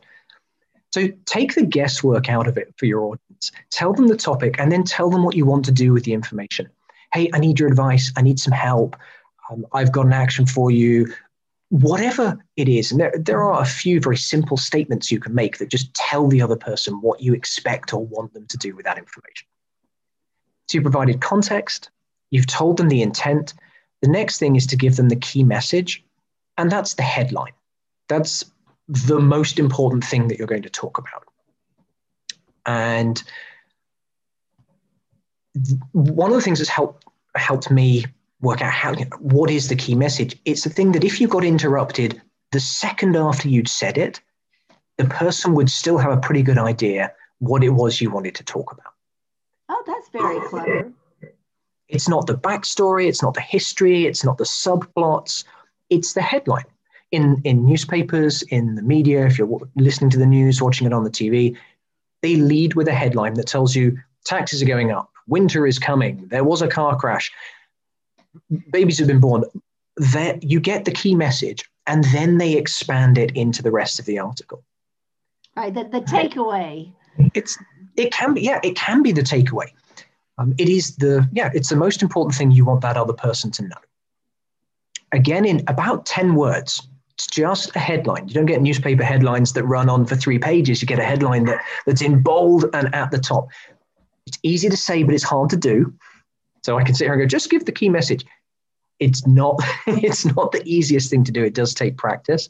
So 0.98 1.08
take 1.26 1.54
the 1.54 1.64
guesswork 1.64 2.28
out 2.28 2.48
of 2.48 2.58
it 2.58 2.74
for 2.78 2.88
your 2.88 3.04
audience. 3.04 3.52
Tell 3.70 3.94
them 3.94 4.08
the 4.08 4.18
topic, 4.18 4.60
and 4.60 4.72
then 4.72 4.84
tell 4.84 5.12
them 5.12 5.24
what 5.24 5.36
you 5.36 5.46
want 5.46 5.64
to 5.66 5.72
do 5.72 5.94
with 5.94 6.06
the 6.06 6.14
information. 6.14 6.68
Hey, 7.14 7.30
I 7.34 7.40
need 7.40 7.60
your 7.60 7.70
advice. 7.70 8.12
I 8.18 8.24
need 8.24 8.40
some 8.40 8.52
help. 8.52 8.96
Um, 9.52 9.68
I've 9.74 9.92
got 9.92 10.08
an 10.08 10.14
action 10.14 10.48
for 10.48 10.72
you 10.72 11.14
whatever 11.70 12.40
it 12.56 12.68
is, 12.68 12.92
and 12.92 13.00
there, 13.00 13.14
there 13.16 13.44
are 13.44 13.62
a 13.62 13.66
few 13.66 14.00
very 14.00 14.18
simple 14.18 14.58
statements 14.58 15.12
you 15.12 15.20
can 15.20 15.36
make 15.36 15.60
that 15.60 15.70
just 15.70 15.94
tell 15.94 16.28
the 16.28 16.42
other 16.42 16.56
person 16.56 17.00
what 17.02 17.22
you 17.22 17.36
expect 17.36 17.94
or 17.94 18.04
want 18.04 18.34
them 18.34 18.48
to 18.48 18.58
do 18.58 18.76
with 18.76 18.86
that 18.86 18.98
information. 18.98 19.48
So 20.68 20.80
you 20.80 20.82
provided 20.82 21.22
context, 21.22 21.92
you've 22.32 22.48
told 22.48 22.78
them 22.78 22.90
the 22.90 23.04
intent. 23.04 23.54
The 24.02 24.10
next 24.10 24.40
thing 24.40 24.56
is 24.56 24.66
to 24.68 24.76
give 24.76 24.96
them 24.96 25.10
the 25.10 25.16
key 25.16 25.44
message, 25.44 26.04
and 26.58 26.72
that's 26.72 26.96
the 26.96 27.04
headline. 27.04 27.54
That's 28.10 28.46
the 28.88 29.20
most 29.20 29.60
important 29.60 30.04
thing 30.04 30.28
that 30.28 30.38
you're 30.38 30.48
going 30.48 30.64
to 30.64 30.70
talk 30.70 30.98
about. 30.98 31.24
And 32.66 33.22
one 35.92 36.30
of 36.30 36.36
the 36.36 36.42
things 36.42 36.60
that's 36.60 36.70
helped 36.70 37.06
helped 37.36 37.70
me 37.70 38.06
work 38.42 38.62
out 38.62 38.72
how 38.72 38.94
what 39.20 39.50
is 39.50 39.68
the 39.70 39.76
key 39.76 39.96
message. 39.96 40.40
It's 40.46 40.64
the 40.64 40.70
thing 40.70 40.92
that 40.94 41.04
if 41.04 41.20
you 41.20 41.28
got 41.28 41.44
interrupted 41.44 42.22
the 42.52 42.60
second 42.60 43.16
after 43.16 43.50
you'd 43.50 43.68
said 43.68 43.98
it, 43.98 44.22
the 44.98 45.06
person 45.06 45.54
would 45.54 45.70
still 45.70 45.98
have 45.98 46.12
a 46.12 46.18
pretty 46.18 46.42
good 46.42 46.58
idea 46.58 47.14
what 47.40 47.64
it 47.64 47.70
was 47.70 48.02
you 48.02 48.10
wanted 48.10 48.36
to 48.36 48.44
talk 48.44 48.72
about. 48.72 48.94
Oh, 49.70 49.84
that's 49.86 50.10
very 50.10 50.40
clever. 50.48 50.92
It's 51.88 52.10
not 52.10 52.28
the 52.28 52.36
backstory, 52.36 53.08
it's 53.08 53.22
not 53.22 53.34
the 53.34 53.42
history, 53.42 54.06
it's 54.08 54.24
not 54.24 54.38
the 54.38 54.44
subplots, 54.44 55.44
it's 55.90 56.14
the 56.14 56.22
headline. 56.22 56.66
In, 57.12 57.42
in 57.46 57.66
newspapers, 57.66 58.42
in 58.44 58.76
the 58.76 58.82
media, 58.82 59.26
if 59.26 59.38
you're 59.38 59.62
listening 59.76 60.10
to 60.10 60.20
the 60.20 60.26
news, 60.26 60.62
watching 60.62 60.86
it 60.86 60.94
on 60.94 61.06
the 61.06 61.10
TV, 61.10 61.56
they 62.22 62.36
lead 62.36 62.74
with 62.74 62.88
a 62.90 62.94
headline 62.94 63.36
that 63.36 63.48
tells 63.48 63.76
you 63.76 63.98
taxes 64.26 64.62
are 64.62 64.66
going 64.66 64.92
up, 64.92 65.10
winter 65.28 65.66
is 65.66 65.80
coming, 65.80 66.28
there 66.28 66.44
was 66.44 66.62
a 66.62 66.68
car 66.68 66.98
crash 66.98 67.32
babies 68.72 69.00
have 69.00 69.08
been 69.08 69.20
born, 69.20 69.44
that 69.98 70.44
you 70.44 70.60
get 70.60 70.86
the 70.86 70.92
key 70.92 71.16
message 71.16 71.64
and 71.88 72.04
then 72.06 72.38
they 72.38 72.56
expand 72.56 73.18
it 73.18 73.32
into 73.32 73.64
the 73.64 73.72
rest 73.72 74.00
of 74.00 74.06
the 74.06 74.20
article. 74.20 74.64
Right, 75.56 75.74
the, 75.74 75.86
the 75.86 76.02
takeaway. 76.02 76.92
It's 77.34 77.58
it 77.96 78.12
can 78.12 78.36
be 78.36 78.42
yeah, 78.42 78.60
it 78.64 78.76
can 78.76 79.02
be 79.02 79.12
the 79.12 79.22
takeaway. 79.22 79.68
Um, 80.38 80.54
it 80.60 80.70
is 80.70 80.98
the 80.98 81.28
yeah, 81.34 81.50
it's 81.54 81.70
the 81.70 81.76
most 81.76 82.04
important 82.04 82.36
thing 82.36 82.52
you 82.52 82.64
want 82.64 82.82
that 82.82 82.96
other 82.96 83.14
person 83.14 83.50
to 83.52 83.64
know. 83.64 83.78
Again, 85.12 85.46
in 85.46 85.64
about 85.68 86.06
10 86.06 86.36
words, 86.36 86.88
it's 87.18 87.26
just 87.26 87.76
a 87.76 87.80
headline. 87.80 88.28
You 88.28 88.36
don't 88.36 88.46
get 88.46 88.62
newspaper 88.62 89.04
headlines 89.04 89.54
that 89.54 89.64
run 89.64 89.90
on 89.90 90.06
for 90.06 90.16
three 90.16 90.38
pages. 90.38 90.84
You 90.84 90.88
get 90.88 91.00
a 91.00 91.04
headline 91.04 91.46
that, 91.46 91.64
that's 91.88 92.04
in 92.04 92.22
bold 92.22 92.66
and 92.74 92.94
at 92.94 93.10
the 93.10 93.18
top. 93.18 93.48
It's 94.28 94.38
easy 94.44 94.70
to 94.70 94.78
say, 94.78 95.02
but 95.02 95.16
it's 95.16 95.24
hard 95.24 95.50
to 95.50 95.58
do. 95.58 95.96
So 96.64 96.78
I 96.78 96.84
can 96.84 96.94
sit 96.94 97.06
here 97.06 97.14
and 97.14 97.22
go, 97.24 97.26
just 97.26 97.50
give 97.50 97.66
the 97.66 97.72
key 97.72 97.90
message. 97.90 98.24
It's 99.00 99.26
not, 99.26 99.60
it's 99.88 100.26
not 100.26 100.52
the 100.52 100.62
easiest 100.64 101.10
thing 101.10 101.24
to 101.24 101.32
do. 101.32 101.44
It 101.44 101.56
does 101.56 101.74
take 101.74 101.98
practice. 101.98 102.50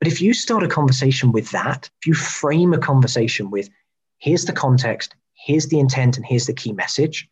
But 0.00 0.08
if 0.08 0.22
you 0.22 0.32
start 0.32 0.62
a 0.62 0.68
conversation 0.68 1.30
with 1.30 1.50
that, 1.50 1.90
if 2.00 2.06
you 2.06 2.14
frame 2.14 2.72
a 2.72 2.78
conversation 2.78 3.50
with, 3.50 3.68
here's 4.16 4.46
the 4.46 4.54
context, 4.54 5.14
here's 5.34 5.66
the 5.66 5.80
intent, 5.80 6.16
and 6.16 6.24
here's 6.24 6.46
the 6.46 6.54
key 6.54 6.72
message. 6.72 7.28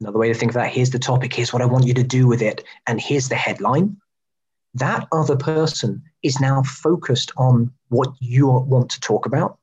Another 0.00 0.18
way 0.18 0.28
to 0.28 0.34
think 0.34 0.52
of 0.52 0.54
that, 0.54 0.72
here's 0.72 0.90
the 0.90 0.98
topic, 0.98 1.34
here's 1.34 1.52
what 1.52 1.60
I 1.60 1.66
want 1.66 1.86
you 1.86 1.92
to 1.94 2.02
do 2.02 2.26
with 2.26 2.40
it, 2.40 2.64
and 2.86 2.98
here's 2.98 3.28
the 3.28 3.34
headline. 3.34 3.98
That 4.74 5.06
other 5.12 5.36
person 5.36 6.02
is 6.22 6.40
now 6.40 6.62
focused 6.62 7.32
on 7.36 7.72
what 7.88 8.12
you 8.20 8.48
want 8.48 8.90
to 8.90 9.00
talk 9.00 9.26
about. 9.26 9.58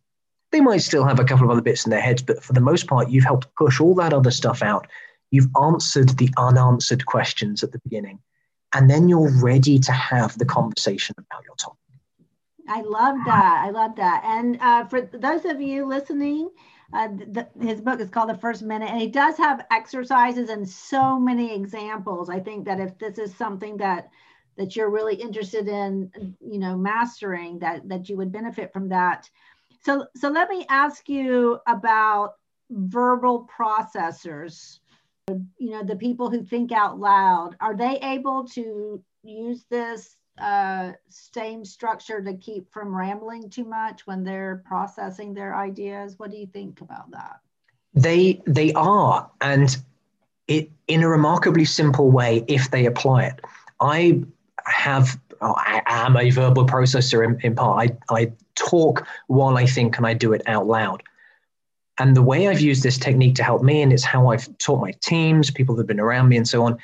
They 0.51 0.61
might 0.61 0.81
still 0.81 1.05
have 1.05 1.19
a 1.19 1.23
couple 1.23 1.45
of 1.45 1.51
other 1.51 1.61
bits 1.61 1.85
in 1.85 1.91
their 1.91 2.01
heads, 2.01 2.21
but 2.21 2.43
for 2.43 2.53
the 2.53 2.61
most 2.61 2.87
part, 2.87 3.09
you've 3.09 3.23
helped 3.23 3.53
push 3.55 3.79
all 3.79 3.95
that 3.95 4.13
other 4.13 4.31
stuff 4.31 4.61
out 4.61 4.87
You've 5.31 5.49
answered 5.61 6.09
the 6.09 6.29
unanswered 6.37 7.05
questions 7.05 7.63
at 7.63 7.71
the 7.71 7.79
beginning, 7.79 8.19
and 8.73 8.89
then 8.89 9.07
you're 9.07 9.31
ready 9.41 9.77
to 9.79 9.91
have 9.91 10.37
the 10.37 10.45
conversation 10.45 11.15
about 11.17 11.43
your 11.45 11.55
topic. 11.55 11.77
I 12.67 12.81
love 12.81 13.17
that. 13.25 13.63
I 13.65 13.69
love 13.69 13.95
that. 13.95 14.23
And 14.25 14.59
uh, 14.61 14.85
for 14.85 15.01
those 15.01 15.45
of 15.45 15.61
you 15.61 15.85
listening, 15.85 16.49
uh, 16.93 17.07
the, 17.07 17.47
his 17.61 17.81
book 17.81 17.99
is 17.99 18.09
called 18.09 18.29
The 18.29 18.37
First 18.37 18.63
Minute, 18.63 18.89
and 18.89 18.99
he 18.99 19.07
does 19.07 19.37
have 19.37 19.65
exercises 19.71 20.49
and 20.49 20.67
so 20.67 21.19
many 21.19 21.53
examples. 21.53 22.29
I 22.29 22.39
think 22.39 22.65
that 22.65 22.79
if 22.79 22.97
this 22.97 23.17
is 23.19 23.35
something 23.35 23.77
that 23.77 24.09
that 24.59 24.75
you're 24.75 24.89
really 24.89 25.15
interested 25.15 25.69
in, 25.69 26.11
you 26.41 26.59
know, 26.59 26.77
mastering, 26.77 27.59
that 27.59 27.87
that 27.87 28.09
you 28.09 28.17
would 28.17 28.31
benefit 28.31 28.71
from 28.73 28.89
that. 28.89 29.27
So, 29.85 30.05
so 30.17 30.29
let 30.29 30.49
me 30.49 30.65
ask 30.69 31.07
you 31.07 31.59
about 31.65 32.33
verbal 32.69 33.49
processors. 33.57 34.79
You 35.29 35.71
know 35.71 35.83
the 35.83 35.95
people 35.95 36.29
who 36.29 36.43
think 36.43 36.71
out 36.71 36.99
loud 36.99 37.55
are 37.61 37.75
they 37.75 37.99
able 38.01 38.47
to 38.49 39.01
use 39.23 39.63
this 39.69 40.17
uh, 40.41 40.93
same 41.09 41.63
structure 41.63 42.21
to 42.21 42.33
keep 42.33 42.71
from 42.73 42.93
rambling 42.93 43.49
too 43.49 43.65
much 43.65 44.05
when 44.07 44.23
they're 44.23 44.61
processing 44.65 45.33
their 45.33 45.55
ideas? 45.55 46.15
What 46.17 46.31
do 46.31 46.37
you 46.37 46.47
think 46.47 46.81
about 46.81 47.11
that? 47.11 47.39
They 47.93 48.41
they 48.45 48.73
are 48.73 49.31
and 49.39 49.77
it 50.49 50.69
in 50.87 51.03
a 51.03 51.07
remarkably 51.07 51.63
simple 51.63 52.11
way 52.11 52.43
if 52.47 52.71
they 52.71 52.87
apply 52.87 53.25
it. 53.25 53.39
I 53.79 54.23
have 54.79 55.19
oh, 55.41 55.53
i 55.57 55.81
am 55.85 56.17
a 56.17 56.29
verbal 56.29 56.65
processor 56.65 57.25
in, 57.25 57.39
in 57.41 57.55
part 57.55 57.91
I, 58.09 58.15
I 58.21 58.31
talk 58.55 59.05
while 59.27 59.57
i 59.57 59.65
think 59.65 59.97
and 59.97 60.07
i 60.07 60.13
do 60.13 60.33
it 60.33 60.41
out 60.47 60.67
loud 60.67 61.03
and 61.99 62.15
the 62.15 62.21
way 62.21 62.47
I've 62.47 62.61
used 62.61 62.81
this 62.81 62.97
technique 62.97 63.35
to 63.35 63.43
help 63.43 63.61
me, 63.61 63.81
and 63.81 63.91
it's 63.91 64.05
how 64.05 64.29
I've 64.29 64.57
taught 64.57 64.79
my 64.79 64.91
teams, 65.01 65.51
people 65.51 65.75
that 65.75 65.81
have 65.81 65.87
been 65.87 65.99
around 65.99 66.29
me, 66.29 66.37
and 66.37 66.47
so 66.47 66.63
on, 66.63 66.77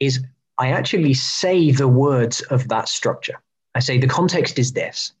is 0.00 0.20
I 0.58 0.68
actually 0.68 1.14
say 1.14 1.70
the 1.70 1.88
words 1.88 2.40
of 2.42 2.68
that 2.68 2.88
structure. 2.88 3.40
I 3.74 3.80
say 3.80 3.98
the 3.98 4.06
context 4.06 4.58
is 4.58 4.72
this, 4.72 5.12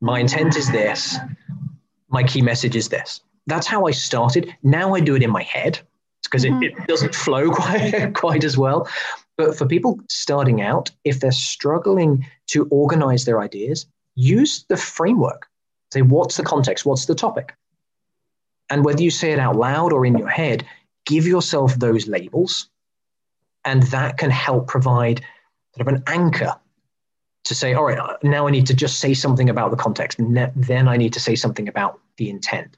my 0.00 0.20
intent 0.20 0.56
is 0.56 0.70
this, 0.70 1.16
my 2.08 2.22
key 2.22 2.42
message 2.42 2.76
is 2.76 2.88
this. 2.88 3.20
That's 3.46 3.66
how 3.66 3.86
I 3.86 3.90
started. 3.90 4.54
Now 4.62 4.94
I 4.94 5.00
do 5.00 5.16
it 5.16 5.22
in 5.22 5.30
my 5.30 5.42
head 5.42 5.80
because 6.22 6.44
mm-hmm. 6.44 6.62
it, 6.62 6.78
it 6.78 6.86
doesn't 6.86 7.14
flow 7.14 7.50
quite, 7.52 8.14
quite 8.14 8.44
as 8.44 8.56
well. 8.56 8.88
But 9.36 9.56
for 9.56 9.66
people 9.66 10.00
starting 10.08 10.60
out, 10.62 10.90
if 11.04 11.20
they're 11.20 11.32
struggling 11.32 12.26
to 12.48 12.66
organize 12.70 13.24
their 13.24 13.40
ideas, 13.40 13.86
use 14.14 14.64
the 14.68 14.76
framework. 14.76 15.46
Say, 15.92 16.02
what's 16.02 16.36
the 16.36 16.44
context? 16.44 16.86
What's 16.86 17.06
the 17.06 17.14
topic? 17.14 17.54
And 18.70 18.84
whether 18.84 19.02
you 19.02 19.10
say 19.10 19.32
it 19.32 19.38
out 19.38 19.56
loud 19.56 19.92
or 19.92 20.06
in 20.06 20.16
your 20.16 20.28
head, 20.28 20.66
give 21.06 21.26
yourself 21.26 21.74
those 21.74 22.06
labels. 22.08 22.68
And 23.64 23.82
that 23.84 24.18
can 24.18 24.30
help 24.30 24.68
provide 24.68 25.20
sort 25.74 25.88
of 25.88 25.94
an 25.94 26.02
anchor 26.06 26.54
to 27.44 27.54
say, 27.54 27.74
all 27.74 27.84
right, 27.84 27.98
uh, 27.98 28.16
now 28.22 28.46
I 28.46 28.50
need 28.50 28.66
to 28.68 28.74
just 28.74 29.00
say 29.00 29.14
something 29.14 29.50
about 29.50 29.70
the 29.70 29.76
context. 29.76 30.18
And 30.18 30.50
then 30.54 30.88
I 30.88 30.96
need 30.96 31.12
to 31.12 31.20
say 31.20 31.34
something 31.34 31.68
about 31.68 32.00
the 32.16 32.30
intent. 32.30 32.76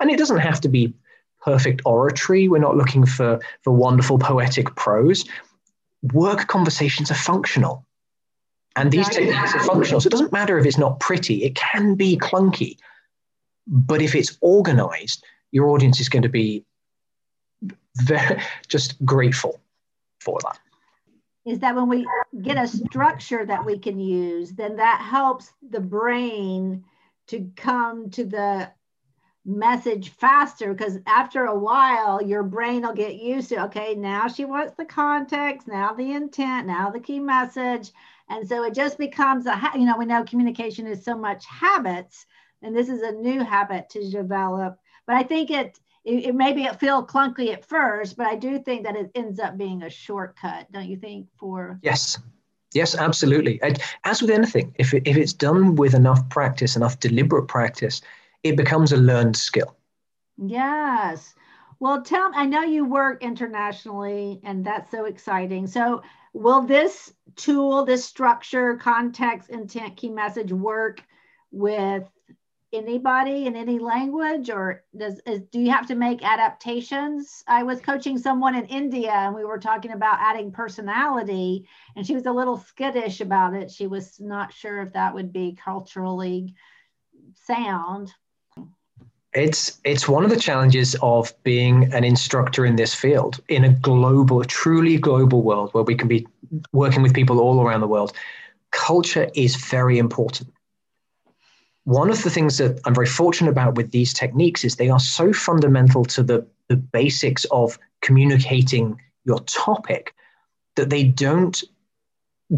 And 0.00 0.10
it 0.10 0.18
doesn't 0.18 0.38
have 0.38 0.60
to 0.62 0.68
be 0.68 0.92
perfect 1.40 1.82
oratory. 1.84 2.48
We're 2.48 2.58
not 2.58 2.76
looking 2.76 3.06
for, 3.06 3.40
for 3.62 3.72
wonderful 3.72 4.18
poetic 4.18 4.74
prose. 4.74 5.24
Work 6.02 6.46
conversations 6.46 7.10
are 7.10 7.14
functional. 7.14 7.84
And 8.76 8.92
these 8.92 9.08
techniques 9.08 9.54
are 9.54 9.64
functional. 9.64 10.00
So 10.00 10.06
it 10.06 10.10
doesn't 10.10 10.32
matter 10.32 10.58
if 10.58 10.64
it's 10.64 10.78
not 10.78 11.00
pretty, 11.00 11.44
it 11.44 11.56
can 11.56 11.94
be 11.96 12.16
clunky. 12.16 12.76
But 13.66 14.00
if 14.00 14.14
it's 14.14 14.38
organized, 14.40 15.24
your 15.50 15.68
audience 15.70 16.00
is 16.00 16.08
going 16.08 16.22
to 16.22 16.28
be 16.28 16.64
very, 17.96 18.40
just 18.68 19.04
grateful 19.04 19.60
for 20.20 20.38
that. 20.44 20.58
Is 21.44 21.58
that 21.60 21.74
when 21.74 21.88
we 21.88 22.06
get 22.42 22.62
a 22.62 22.68
structure 22.68 23.44
that 23.44 23.64
we 23.64 23.78
can 23.78 23.98
use, 23.98 24.52
then 24.52 24.76
that 24.76 25.00
helps 25.00 25.50
the 25.68 25.80
brain 25.80 26.84
to 27.28 27.50
come 27.56 28.10
to 28.10 28.24
the 28.24 28.70
message 29.44 30.10
faster 30.10 30.74
because 30.74 30.98
after 31.06 31.46
a 31.46 31.58
while 31.58 32.22
your 32.22 32.42
brain 32.42 32.82
will 32.82 32.92
get 32.92 33.16
used 33.16 33.48
to 33.48 33.64
okay 33.64 33.94
now 33.94 34.28
she 34.28 34.44
wants 34.44 34.74
the 34.74 34.84
context 34.84 35.66
now 35.66 35.92
the 35.92 36.12
intent 36.12 36.66
now 36.66 36.90
the 36.90 37.00
key 37.00 37.18
message. 37.18 37.92
And 38.30 38.46
so 38.46 38.62
it 38.64 38.74
just 38.74 38.98
becomes 38.98 39.46
a 39.46 39.58
you 39.74 39.86
know 39.86 39.96
we 39.96 40.04
know 40.04 40.22
communication 40.24 40.86
is 40.86 41.02
so 41.02 41.16
much 41.16 41.46
habits 41.46 42.26
and 42.60 42.76
this 42.76 42.88
is 42.88 43.02
a 43.02 43.12
new 43.12 43.42
habit 43.42 43.88
to 43.90 44.10
develop. 44.10 44.78
But 45.06 45.16
i 45.16 45.22
think 45.22 45.50
it 45.50 45.78
it, 46.04 46.26
it 46.26 46.34
maybe 46.34 46.64
it 46.64 46.78
feel 46.78 47.06
clunky 47.06 47.52
at 47.52 47.64
first 47.64 48.16
but 48.16 48.26
i 48.26 48.34
do 48.34 48.58
think 48.58 48.84
that 48.84 48.96
it 48.96 49.10
ends 49.14 49.40
up 49.40 49.56
being 49.56 49.82
a 49.82 49.90
shortcut 49.90 50.70
don't 50.72 50.88
you 50.88 50.96
think 50.96 51.28
for 51.38 51.78
yes. 51.82 52.18
Yes 52.74 52.94
absolutely. 52.94 53.60
And 53.62 53.78
as 54.04 54.20
with 54.20 54.30
anything 54.30 54.74
if, 54.78 54.92
it, 54.92 55.04
if 55.06 55.16
it's 55.16 55.32
done 55.32 55.74
with 55.74 55.94
enough 55.94 56.28
practice 56.28 56.76
enough 56.76 57.00
deliberate 57.00 57.48
practice 57.48 58.02
it 58.42 58.56
becomes 58.56 58.92
a 58.92 58.96
learned 58.96 59.36
skill. 59.36 59.76
Yes. 60.36 61.34
Well, 61.80 62.02
tell 62.02 62.30
I 62.34 62.46
know 62.46 62.62
you 62.62 62.84
work 62.84 63.22
internationally 63.22 64.40
and 64.44 64.64
that's 64.64 64.90
so 64.90 65.04
exciting. 65.04 65.66
So, 65.66 66.02
will 66.32 66.62
this 66.62 67.12
tool, 67.36 67.84
this 67.84 68.04
structure, 68.04 68.76
context, 68.76 69.50
intent, 69.50 69.96
key 69.96 70.10
message 70.10 70.52
work 70.52 71.02
with 71.50 72.08
anybody 72.72 73.46
in 73.46 73.56
any 73.56 73.78
language 73.78 74.50
or 74.50 74.84
does 74.96 75.20
is, 75.26 75.40
do 75.50 75.58
you 75.58 75.70
have 75.70 75.86
to 75.86 75.94
make 75.94 76.22
adaptations 76.22 77.42
i 77.46 77.62
was 77.62 77.80
coaching 77.80 78.18
someone 78.18 78.54
in 78.54 78.66
india 78.66 79.10
and 79.10 79.34
we 79.34 79.42
were 79.42 79.58
talking 79.58 79.92
about 79.92 80.18
adding 80.20 80.52
personality 80.52 81.66
and 81.96 82.06
she 82.06 82.14
was 82.14 82.26
a 82.26 82.32
little 82.32 82.58
skittish 82.58 83.22
about 83.22 83.54
it 83.54 83.70
she 83.70 83.86
was 83.86 84.20
not 84.20 84.52
sure 84.52 84.82
if 84.82 84.92
that 84.92 85.14
would 85.14 85.32
be 85.32 85.56
culturally 85.64 86.54
sound 87.34 88.12
it's 89.38 89.80
it's 89.84 90.08
one 90.08 90.24
of 90.24 90.30
the 90.30 90.36
challenges 90.38 90.96
of 91.02 91.32
being 91.42 91.92
an 91.94 92.04
instructor 92.04 92.66
in 92.66 92.76
this 92.76 92.94
field 92.94 93.40
in 93.48 93.64
a 93.64 93.70
global, 93.70 94.44
truly 94.44 94.98
global 94.98 95.42
world 95.42 95.70
where 95.72 95.84
we 95.84 95.94
can 95.94 96.08
be 96.08 96.26
working 96.72 97.02
with 97.02 97.14
people 97.14 97.40
all 97.40 97.62
around 97.62 97.80
the 97.80 97.86
world. 97.86 98.12
Culture 98.70 99.28
is 99.34 99.56
very 99.56 99.98
important. 99.98 100.52
One 101.84 102.10
of 102.10 102.22
the 102.22 102.30
things 102.30 102.58
that 102.58 102.80
I'm 102.84 102.94
very 102.94 103.06
fortunate 103.06 103.50
about 103.50 103.76
with 103.76 103.92
these 103.92 104.12
techniques 104.12 104.64
is 104.64 104.76
they 104.76 104.90
are 104.90 105.00
so 105.00 105.32
fundamental 105.32 106.04
to 106.06 106.22
the, 106.22 106.46
the 106.68 106.76
basics 106.76 107.46
of 107.50 107.78
communicating 108.02 109.00
your 109.24 109.40
topic 109.40 110.14
that 110.76 110.90
they 110.90 111.04
don't 111.04 111.62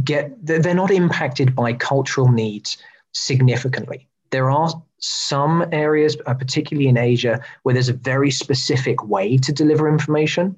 get, 0.02 0.34
they're 0.44 0.74
not 0.74 0.90
impacted 0.90 1.54
by 1.54 1.72
cultural 1.74 2.30
needs 2.30 2.76
significantly. 3.12 4.08
There 4.30 4.50
are 4.50 4.82
some 5.00 5.64
areas, 5.72 6.16
uh, 6.26 6.34
particularly 6.34 6.88
in 6.88 6.98
Asia, 6.98 7.42
where 7.62 7.72
there's 7.72 7.88
a 7.88 7.94
very 7.94 8.30
specific 8.30 9.04
way 9.04 9.36
to 9.38 9.52
deliver 9.52 9.88
information. 9.88 10.56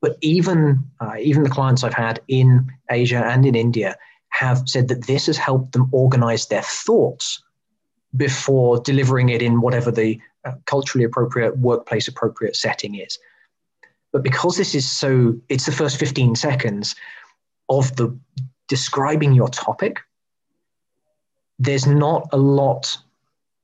But 0.00 0.16
even 0.20 0.84
uh, 1.00 1.16
even 1.20 1.42
the 1.42 1.50
clients 1.50 1.82
I've 1.82 1.94
had 1.94 2.20
in 2.28 2.72
Asia 2.90 3.24
and 3.24 3.44
in 3.44 3.54
India 3.54 3.96
have 4.28 4.68
said 4.68 4.88
that 4.88 5.06
this 5.06 5.26
has 5.26 5.36
helped 5.36 5.72
them 5.72 5.88
organize 5.92 6.46
their 6.46 6.62
thoughts 6.62 7.42
before 8.16 8.80
delivering 8.80 9.28
it 9.30 9.42
in 9.42 9.60
whatever 9.60 9.90
the 9.90 10.20
uh, 10.44 10.52
culturally 10.66 11.04
appropriate, 11.04 11.58
workplace 11.58 12.08
appropriate 12.08 12.54
setting 12.54 12.94
is. 12.94 13.18
But 14.12 14.22
because 14.22 14.56
this 14.56 14.74
is 14.74 14.90
so, 14.90 15.34
it's 15.48 15.66
the 15.66 15.72
first 15.72 15.98
15 15.98 16.36
seconds 16.36 16.94
of 17.68 17.94
the 17.96 18.16
describing 18.68 19.32
your 19.32 19.48
topic. 19.48 20.00
There's 21.58 21.86
not 21.86 22.28
a 22.32 22.36
lot 22.36 22.98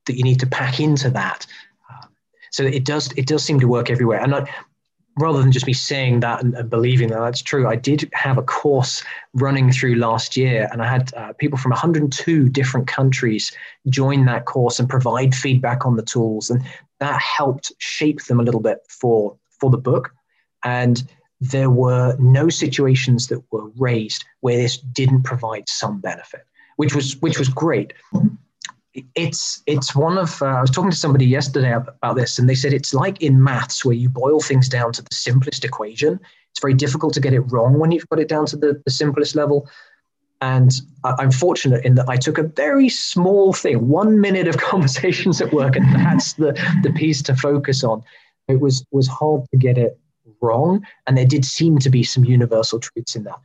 that 0.05 0.17
you 0.17 0.23
need 0.23 0.39
to 0.39 0.47
pack 0.47 0.79
into 0.79 1.09
that. 1.11 1.45
Um, 1.89 2.09
so 2.51 2.63
it 2.63 2.85
does 2.85 3.11
it 3.13 3.27
does 3.27 3.43
seem 3.43 3.59
to 3.59 3.67
work 3.67 3.89
everywhere. 3.89 4.19
And 4.19 4.35
I, 4.35 4.49
rather 5.17 5.39
than 5.39 5.51
just 5.51 5.67
me 5.67 5.73
saying 5.73 6.21
that 6.21 6.43
and, 6.43 6.55
and, 6.55 6.69
believing 6.69 7.09
that 7.09 7.19
that's 7.19 7.41
true, 7.41 7.67
I 7.67 7.75
did 7.75 8.09
have 8.13 8.37
a 8.37 8.43
course 8.43 9.03
running 9.33 9.71
through 9.71 9.95
last 9.95 10.35
year, 10.35 10.67
and 10.71 10.81
I 10.81 10.87
had 10.87 11.13
uh, 11.13 11.33
people 11.33 11.57
from 11.57 11.71
102 11.71 12.49
different 12.49 12.87
countries 12.87 13.55
join 13.89 14.25
that 14.25 14.45
course 14.45 14.79
and 14.79 14.89
provide 14.89 15.35
feedback 15.35 15.85
on 15.85 15.95
the 15.95 16.03
tools, 16.03 16.49
and 16.49 16.63
that 16.99 17.19
helped 17.21 17.71
shape 17.77 18.23
them 18.23 18.39
a 18.39 18.43
little 18.43 18.61
bit 18.61 18.79
for 18.89 19.37
for 19.59 19.69
the 19.69 19.77
book. 19.77 20.11
And 20.63 21.03
there 21.39 21.69
were 21.69 22.15
no 22.19 22.49
situations 22.49 23.27
that 23.27 23.43
were 23.51 23.69
raised 23.77 24.23
where 24.39 24.57
this 24.57 24.77
didn't 24.77 25.23
provide 25.23 25.67
some 25.67 25.99
benefit, 25.99 26.45
which 26.77 26.95
was 26.95 27.17
which 27.21 27.37
was 27.37 27.49
great 27.49 27.93
it's 29.15 29.63
it's 29.65 29.95
one 29.95 30.17
of 30.17 30.41
uh, 30.41 30.45
I 30.45 30.61
was 30.61 30.69
talking 30.69 30.91
to 30.91 30.97
somebody 30.97 31.25
yesterday 31.25 31.73
about 31.73 32.15
this, 32.15 32.37
and 32.37 32.47
they 32.47 32.55
said 32.55 32.73
it's 32.73 32.93
like 32.93 33.21
in 33.21 33.43
maths 33.43 33.83
where 33.83 33.95
you 33.95 34.09
boil 34.09 34.39
things 34.39 34.69
down 34.69 34.91
to 34.93 35.01
the 35.01 35.15
simplest 35.15 35.65
equation. 35.65 36.19
It's 36.51 36.61
very 36.61 36.75
difficult 36.75 37.13
to 37.15 37.19
get 37.19 37.33
it 37.33 37.41
wrong 37.41 37.79
when 37.79 37.91
you've 37.91 38.07
got 38.09 38.19
it 38.19 38.27
down 38.27 38.45
to 38.47 38.57
the, 38.57 38.79
the 38.85 38.91
simplest 38.91 39.35
level. 39.35 39.67
And 40.41 40.71
I'm 41.03 41.31
fortunate 41.31 41.83
in 41.85 41.95
that 41.95 42.09
I 42.09 42.17
took 42.17 42.37
a 42.37 42.43
very 42.43 42.89
small 42.89 43.53
thing, 43.53 43.87
one 43.87 44.19
minute 44.21 44.47
of 44.47 44.57
conversations 44.71 45.41
at 45.41 45.53
work, 45.53 45.75
and 45.75 45.95
that's 45.95 46.33
the 46.33 46.51
the 46.83 46.91
piece 46.91 47.21
to 47.23 47.35
focus 47.35 47.83
on. 47.83 48.03
It 48.47 48.59
was 48.59 48.85
was 48.91 49.07
hard 49.07 49.43
to 49.51 49.57
get 49.57 49.77
it 49.77 49.97
wrong, 50.41 50.85
and 51.07 51.17
there 51.17 51.25
did 51.25 51.45
seem 51.45 51.79
to 51.79 51.89
be 51.89 52.03
some 52.03 52.25
universal 52.25 52.79
truths 52.79 53.15
in 53.15 53.23
that. 53.23 53.39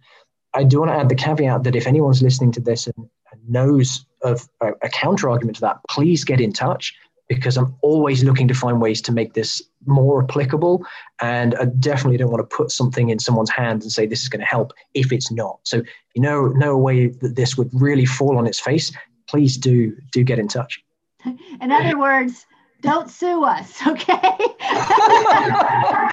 I 0.53 0.65
do 0.65 0.81
want 0.81 0.91
to 0.91 0.97
add 0.97 1.09
the 1.09 1.15
caveat 1.15 1.65
that 1.65 1.77
if 1.77 1.87
anyone's 1.87 2.23
listening 2.23 2.53
to 2.53 2.61
this 2.61 2.87
and, 2.87 3.09
and 3.33 3.49
knows 3.49 4.05
of 4.23 4.49
a, 4.61 4.73
a 4.83 4.89
counter 4.89 5.29
argument 5.29 5.57
to 5.57 5.61
that, 5.63 5.81
please 5.89 6.25
get 6.25 6.41
in 6.41 6.53
touch 6.53 6.95
because 7.29 7.59
I'm 7.59 7.77
always 7.83 8.25
looking 8.25 8.49
to 8.49 8.55
find 8.55 8.81
ways 8.81 9.03
to 9.03 9.13
make 9.13 9.35
this 9.35 9.63
more 9.85 10.25
applicable. 10.25 10.85
And 11.21 11.55
I 11.57 11.67
definitely 11.67 12.17
don't 12.17 12.31
want 12.31 12.49
to 12.49 12.57
put 12.57 12.71
something 12.71 13.11
in 13.11 13.19
someone's 13.19 13.51
hands 13.51 13.85
and 13.85 13.93
say 13.93 14.07
this 14.07 14.23
is 14.23 14.31
going 14.31 14.41
to 14.41 14.47
help 14.47 14.73
if 14.95 15.13
it's 15.13 15.31
not. 15.31 15.61
So 15.65 15.83
you 16.19 16.23
know, 16.23 16.49
no 16.49 16.77
way 16.77 17.09
that 17.09 17.37
this 17.37 17.57
would 17.57 17.71
really 17.73 18.05
fall 18.05 18.39
on 18.39 18.47
its 18.47 18.59
face, 18.59 18.91
please 19.29 19.57
do 19.57 19.97
do 20.11 20.25
get 20.25 20.41
in 20.41 20.49
touch. 20.49 20.83
In 21.61 21.71
other 21.71 21.97
words, 21.97 22.45
don't 22.81 23.09
sue 23.09 23.45
us, 23.45 23.81
okay? 23.87 24.11
yeah, 24.61 26.11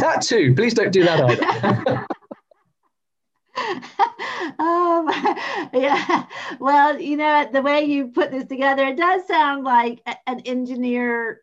that 0.00 0.22
too. 0.22 0.54
Please 0.54 0.74
don't 0.74 0.92
do 0.92 1.04
that 1.04 1.20
either. 1.20 2.06
um, 4.58 5.08
yeah. 5.72 6.26
Well, 6.60 7.00
you 7.00 7.16
know, 7.16 7.48
the 7.50 7.62
way 7.62 7.84
you 7.84 8.08
put 8.08 8.30
this 8.30 8.46
together, 8.46 8.86
it 8.86 8.96
does 8.96 9.26
sound 9.26 9.64
like 9.64 10.02
an 10.26 10.40
engineer 10.40 11.42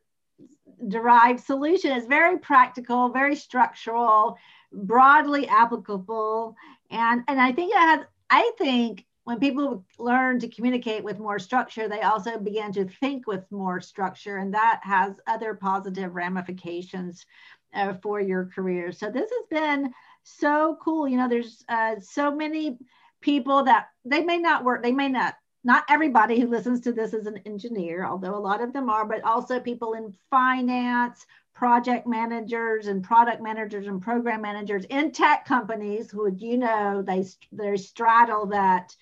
derived 0.87 1.41
solution. 1.41 1.91
It's 1.91 2.07
very 2.07 2.37
practical, 2.39 3.09
very 3.09 3.35
structural, 3.35 4.37
broadly 4.71 5.47
applicable. 5.47 6.55
And, 6.89 7.23
and 7.27 7.39
I 7.39 7.51
think 7.51 7.71
it 7.71 7.79
has, 7.79 7.99
I 8.29 8.51
think 8.57 9.05
when 9.25 9.39
people 9.39 9.85
learn 9.99 10.39
to 10.39 10.47
communicate 10.47 11.03
with 11.03 11.19
more 11.19 11.37
structure, 11.37 11.87
they 11.87 12.01
also 12.01 12.39
begin 12.39 12.71
to 12.73 12.85
think 12.85 13.27
with 13.27 13.43
more 13.51 13.79
structure, 13.79 14.37
and 14.37 14.53
that 14.53 14.79
has 14.83 15.13
other 15.27 15.53
positive 15.53 16.15
ramifications 16.15 17.25
uh, 17.75 17.93
for 18.01 18.19
your 18.19 18.45
career. 18.45 18.91
So 18.91 19.11
this 19.11 19.29
has 19.29 19.45
been 19.49 19.93
so 20.23 20.77
cool. 20.81 21.07
You 21.07 21.17
know, 21.17 21.29
there's 21.29 21.63
uh, 21.69 21.95
so 21.99 22.33
many 22.35 22.79
people 23.21 23.63
that 23.63 23.89
they 24.05 24.23
may 24.23 24.37
not 24.37 24.63
work, 24.63 24.83
they 24.83 24.91
may 24.91 25.09
not, 25.09 25.35
not 25.63 25.83
everybody 25.89 26.39
who 26.39 26.47
listens 26.47 26.81
to 26.81 26.93
this 26.93 27.13
is 27.13 27.27
an 27.27 27.37
engineer, 27.45 28.05
although 28.05 28.35
a 28.35 28.39
lot 28.39 28.61
of 28.61 28.73
them 28.73 28.89
are, 28.89 29.05
but 29.05 29.23
also 29.23 29.59
people 29.59 29.93
in 29.93 30.13
finance, 30.29 31.25
project 31.53 32.07
managers 32.07 32.87
and 32.87 33.03
product 33.03 33.41
managers 33.41 33.87
and 33.87 34.01
program 34.01 34.41
managers 34.41 34.85
in 34.85 35.11
tech 35.11 35.45
companies 35.45 36.09
who 36.09 36.33
you 36.37 36.57
know 36.57 37.01
they 37.05 37.25
they 37.51 37.75
straddle 37.75 38.45
that 38.45 38.95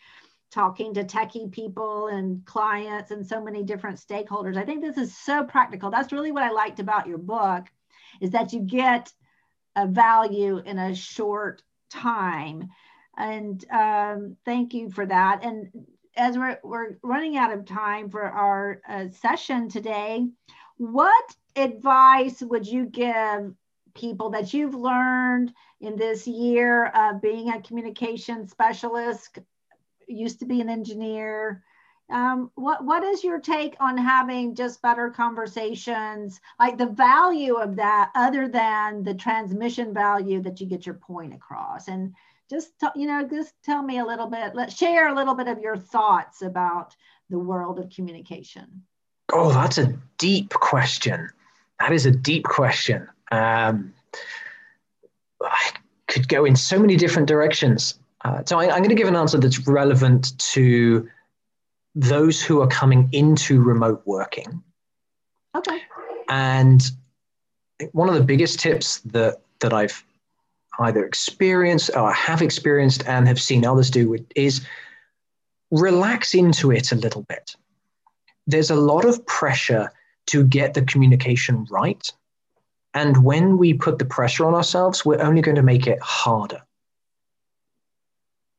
talking 0.50 0.92
to 0.92 1.04
techie 1.04 1.52
people 1.52 2.08
and 2.08 2.44
clients 2.46 3.12
and 3.12 3.24
so 3.24 3.40
many 3.40 3.62
different 3.62 4.00
stakeholders. 4.00 4.58
I 4.58 4.66
think 4.66 4.82
this 4.82 4.98
is 4.98 5.16
so 5.16 5.44
practical. 5.44 5.92
That's 5.92 6.12
really 6.12 6.32
what 6.32 6.44
I 6.44 6.50
liked 6.50 6.80
about 6.80 7.06
your 7.06 7.20
book 7.20 7.66
is 8.22 8.32
that 8.32 8.54
you 8.54 8.62
get 8.62 9.12
a 9.76 9.86
value 9.86 10.58
in 10.58 10.80
a 10.80 10.96
short 10.96 11.62
time. 11.92 12.70
And 13.18 13.66
um, 13.72 14.38
thank 14.46 14.74
you 14.74 14.90
for 14.92 15.06
that. 15.06 15.44
And 15.44 15.70
as 16.16 16.38
we're, 16.38 16.60
we're 16.64 16.98
running 17.04 17.38
out 17.38 17.52
of 17.52 17.66
time 17.66 18.10
for 18.10 18.24
our 18.24 18.82
uh, 18.88 19.06
session 19.10 19.70
today, 19.70 20.28
what 20.78 21.36
advice 21.56 22.42
would 22.42 22.68
you 22.68 22.86
give 22.86 23.54
people 23.98 24.30
that 24.30 24.54
you've 24.54 24.76
learned 24.76 25.54
in 25.82 25.96
this 25.96 26.28
year 26.28 26.88
of 26.88 27.22
being 27.22 27.50
a 27.50 27.62
communication 27.62 28.48
specialist, 28.48 29.40
used 30.08 30.40
to 30.40 30.46
be 30.46 30.62
an 30.62 30.70
engineer. 30.70 31.64
Um, 32.10 32.52
what 32.56 32.86
what 32.86 33.04
is 33.04 33.22
your 33.22 33.40
take 33.40 33.76
on 33.82 33.98
having 33.98 34.56
just 34.56 34.82
better 34.82 35.10
conversations, 35.10 36.40
like 36.58 36.78
the 36.78 36.86
value 36.86 37.56
of 37.56 37.76
that, 37.76 38.12
other 38.16 38.48
than 38.48 39.04
the 39.04 39.14
transmission 39.14 39.94
value 39.94 40.42
that 40.44 40.62
you 40.62 40.68
get 40.68 40.86
your 40.86 40.96
point 40.96 41.34
across? 41.34 41.90
And 41.90 42.16
just 42.50 42.72
you 42.96 43.08
know, 43.08 43.28
just 43.28 43.54
tell 43.64 43.82
me 43.82 44.00
a 44.00 44.06
little 44.06 44.28
bit. 44.28 44.56
Let's 44.56 44.76
share 44.76 45.08
a 45.08 45.16
little 45.16 45.36
bit 45.36 45.48
of 45.48 45.60
your 45.60 45.78
thoughts 45.78 46.42
about 46.42 46.96
the 47.30 47.40
world 47.40 47.80
of 47.80 47.90
communication. 47.90 48.84
Oh, 49.34 49.52
that's 49.52 49.78
a 49.78 49.94
deep 50.18 50.54
question. 50.54 51.30
That 51.80 51.92
is 51.92 52.06
a 52.06 52.12
deep 52.12 52.44
question. 52.46 53.08
Um, 53.32 53.94
I 55.42 55.72
could 56.08 56.28
go 56.30 56.46
in 56.46 56.56
so 56.56 56.80
many 56.80 56.96
different 56.96 57.28
directions. 57.28 58.00
Uh, 58.24 58.44
so 58.46 58.60
I, 58.60 58.64
I'm 58.64 58.80
going 58.80 58.90
to 58.90 58.96
give 58.96 59.08
an 59.08 59.16
answer 59.16 59.38
that's 59.38 59.68
relevant 59.68 60.38
to 60.40 61.08
those 61.94 62.42
who 62.42 62.62
are 62.62 62.68
coming 62.68 63.10
into 63.12 63.62
remote 63.62 64.02
working. 64.06 64.64
Okay. 65.56 65.82
And 66.30 66.82
one 67.92 68.10
of 68.10 68.16
the 68.16 68.24
biggest 68.24 68.60
tips 68.60 69.00
that 69.00 69.42
that 69.60 69.74
I've 69.74 70.04
either 70.80 71.06
experienced 71.06 71.92
or 71.96 72.12
have 72.14 72.42
experienced 72.42 73.08
and 73.08 73.28
have 73.28 73.42
seen 73.42 73.66
others 73.66 73.90
do 73.90 74.18
is 74.36 74.66
relax 75.72 76.34
into 76.34 76.72
it 76.72 76.92
a 76.92 76.96
little 76.96 77.24
bit. 77.24 77.56
There's 78.46 78.70
a 78.70 78.76
lot 78.76 79.06
of 79.06 79.26
pressure 79.26 79.92
to 80.28 80.44
get 80.44 80.74
the 80.74 80.84
communication 80.84 81.66
right. 81.70 82.12
And 82.94 83.24
when 83.24 83.58
we 83.58 83.74
put 83.74 84.00
the 84.00 84.06
pressure 84.06 84.46
on 84.46 84.56
ourselves, 84.56 85.06
we're 85.06 85.22
only 85.22 85.42
going 85.42 85.56
to 85.56 85.64
make 85.64 85.88
it 85.88 86.02
harder. 86.02 86.62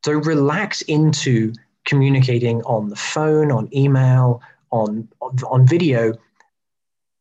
So 0.04 0.12
relax 0.12 0.82
into 0.82 1.52
communicating 1.84 2.62
on 2.62 2.88
the 2.88 2.96
phone, 2.96 3.50
on 3.50 3.68
email, 3.74 4.42
on, 4.70 5.08
on, 5.20 5.36
on 5.48 5.66
video. 5.66 6.14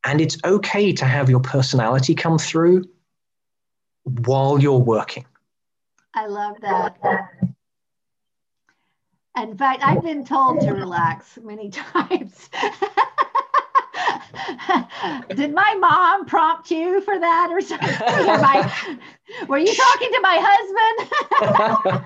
And 0.04 0.22
it's 0.22 0.38
okay 0.44 0.94
to 0.94 1.06
have 1.06 1.30
your 1.30 1.40
personality 1.40 2.14
come 2.14 2.38
through 2.38 2.86
while 4.08 4.60
you're 4.60 4.78
working. 4.78 5.26
I 6.14 6.28
love 6.28 6.58
that. 6.62 6.98
In 9.38 9.56
fact, 9.56 9.84
I've 9.84 10.02
been 10.02 10.26
told 10.26 10.62
to 10.62 10.72
relax 10.72 11.38
many 11.44 11.70
times. 11.94 12.50
Did 15.36 15.54
my 15.54 15.76
mom 15.80 16.26
prompt 16.26 16.72
you 16.72 17.02
for 17.02 17.20
that 17.20 17.50
or 17.52 17.62
something? 17.62 17.90
my, 18.00 18.98
were 19.48 19.60
you 19.60 19.74
talking 19.74 20.12
to 20.12 20.20
my 20.22 20.40
husband? 20.42 22.04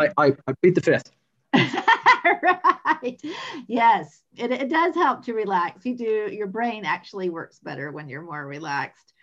I, 0.00 0.10
I, 0.16 0.32
I 0.46 0.52
plead 0.60 0.74
the 0.74 0.80
fifth. 0.80 1.10
right. 1.54 3.20
Yes, 3.68 4.22
it, 4.36 4.50
it 4.50 4.68
does 4.68 4.94
help 4.94 5.24
to 5.24 5.34
relax. 5.34 5.84
You 5.84 5.96
do, 5.96 6.28
your 6.32 6.46
brain 6.46 6.84
actually 6.84 7.28
works 7.28 7.58
better 7.60 7.92
when 7.92 8.08
you're 8.08 8.22
more 8.22 8.46
relaxed. 8.46 9.13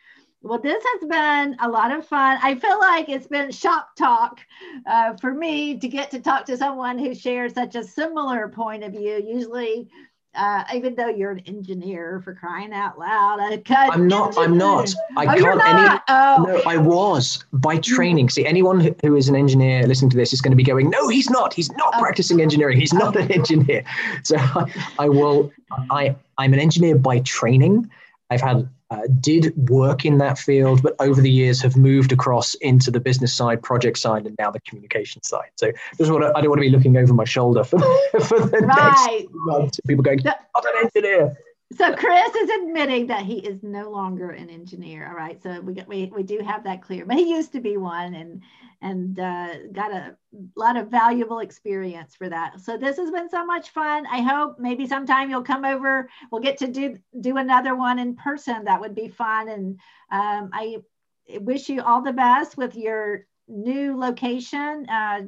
Well, 0.43 0.59
this 0.59 0.83
has 0.83 1.07
been 1.07 1.55
a 1.59 1.69
lot 1.69 1.91
of 1.91 2.05
fun. 2.05 2.39
I 2.41 2.55
feel 2.55 2.79
like 2.79 3.09
it's 3.09 3.27
been 3.27 3.51
shop 3.51 3.95
talk 3.95 4.39
uh, 4.87 5.15
for 5.17 5.33
me 5.33 5.77
to 5.77 5.87
get 5.87 6.09
to 6.11 6.19
talk 6.19 6.45
to 6.45 6.57
someone 6.57 6.97
who 6.97 7.13
shares 7.13 7.53
such 7.53 7.75
a 7.75 7.83
similar 7.83 8.47
point 8.49 8.83
of 8.83 8.91
view. 8.91 9.23
Usually, 9.23 9.87
uh, 10.33 10.63
even 10.73 10.95
though 10.95 11.09
you're 11.09 11.31
an 11.31 11.41
engineer 11.41 12.21
for 12.23 12.33
crying 12.33 12.73
out 12.73 12.97
loud, 12.97 13.39
I 13.39 13.61
I'm 13.89 14.07
not. 14.07 14.35
I'm 14.35 14.57
not. 14.57 14.91
I 15.15 15.25
oh, 15.25 15.41
can't. 15.43 15.61
Any, 15.63 15.99
oh. 16.07 16.45
No, 16.47 16.61
I 16.65 16.77
was 16.77 17.45
by 17.53 17.77
training. 17.77 18.29
See, 18.29 18.43
anyone 18.45 18.95
who 19.03 19.15
is 19.15 19.29
an 19.29 19.35
engineer 19.35 19.85
listening 19.85 20.09
to 20.11 20.17
this 20.17 20.33
is 20.33 20.41
going 20.41 20.53
to 20.53 20.57
be 20.57 20.63
going, 20.63 20.89
"No, 20.89 21.07
he's 21.09 21.29
not. 21.29 21.53
He's 21.53 21.71
not 21.73 21.93
practicing 21.99 22.41
engineering. 22.41 22.79
He's 22.79 22.93
not 22.93 23.15
an 23.15 23.31
engineer." 23.31 23.83
So 24.23 24.37
I, 24.37 24.73
I 24.97 25.09
will. 25.09 25.51
I 25.91 26.15
I'm 26.39 26.53
an 26.53 26.59
engineer 26.59 26.97
by 26.97 27.19
training. 27.19 27.91
I've 28.31 28.41
had 28.41 28.69
uh, 28.91 29.07
did 29.21 29.53
work 29.69 30.05
in 30.05 30.17
that 30.17 30.37
field, 30.37 30.83
but 30.83 30.95
over 30.99 31.21
the 31.21 31.31
years 31.31 31.61
have 31.61 31.77
moved 31.77 32.11
across 32.11 32.55
into 32.55 32.91
the 32.91 32.99
business 32.99 33.33
side, 33.33 33.63
project 33.63 33.97
side, 33.97 34.25
and 34.25 34.35
now 34.37 34.51
the 34.51 34.59
communication 34.61 35.23
side. 35.23 35.49
So 35.55 35.71
just 35.97 36.11
want 36.11 36.23
to, 36.23 36.33
I 36.35 36.41
don't 36.41 36.49
want 36.49 36.59
to 36.59 36.67
be 36.67 36.69
looking 36.69 36.97
over 36.97 37.13
my 37.13 37.23
shoulder 37.23 37.63
for, 37.63 37.79
for 38.11 38.39
the 38.39 38.59
right. 38.67 39.21
next 39.21 39.27
month. 39.31 39.79
People 39.87 40.03
going, 40.03 40.19
I'm 40.27 40.33
an 40.55 40.89
engineer. 40.93 41.37
So 41.77 41.95
Chris 41.95 42.35
is 42.35 42.49
admitting 42.49 43.07
that 43.07 43.25
he 43.25 43.39
is 43.39 43.63
no 43.63 43.89
longer 43.89 44.31
an 44.31 44.49
engineer. 44.49 45.07
All 45.07 45.15
right, 45.15 45.41
so 45.41 45.61
we 45.61 45.73
we 45.87 46.11
we 46.13 46.23
do 46.23 46.39
have 46.39 46.63
that 46.65 46.81
clear, 46.81 47.05
but 47.05 47.15
he 47.17 47.29
used 47.33 47.53
to 47.53 47.61
be 47.61 47.77
one, 47.77 48.15
and 48.15 48.41
and 48.81 49.19
uh, 49.19 49.67
got 49.71 49.91
a 49.91 50.17
lot 50.55 50.75
of 50.75 50.89
valuable 50.89 51.39
experience 51.39 52.15
for 52.15 52.27
that. 52.27 52.59
So 52.59 52.77
this 52.77 52.97
has 52.97 53.11
been 53.11 53.29
so 53.29 53.45
much 53.45 53.69
fun. 53.69 54.05
I 54.07 54.21
hope 54.21 54.57
maybe 54.59 54.87
sometime 54.87 55.29
you'll 55.29 55.43
come 55.43 55.63
over. 55.63 56.09
We'll 56.31 56.41
get 56.41 56.57
to 56.57 56.67
do 56.67 56.97
do 57.19 57.37
another 57.37 57.75
one 57.75 57.99
in 57.99 58.15
person. 58.15 58.65
That 58.65 58.81
would 58.81 58.95
be 58.95 59.07
fun. 59.07 59.49
And 59.49 59.79
um, 60.11 60.49
I 60.53 60.77
wish 61.39 61.69
you 61.69 61.81
all 61.81 62.01
the 62.01 62.11
best 62.11 62.57
with 62.57 62.75
your 62.75 63.25
new 63.47 63.97
location. 63.97 64.87
Uh, 64.89 65.21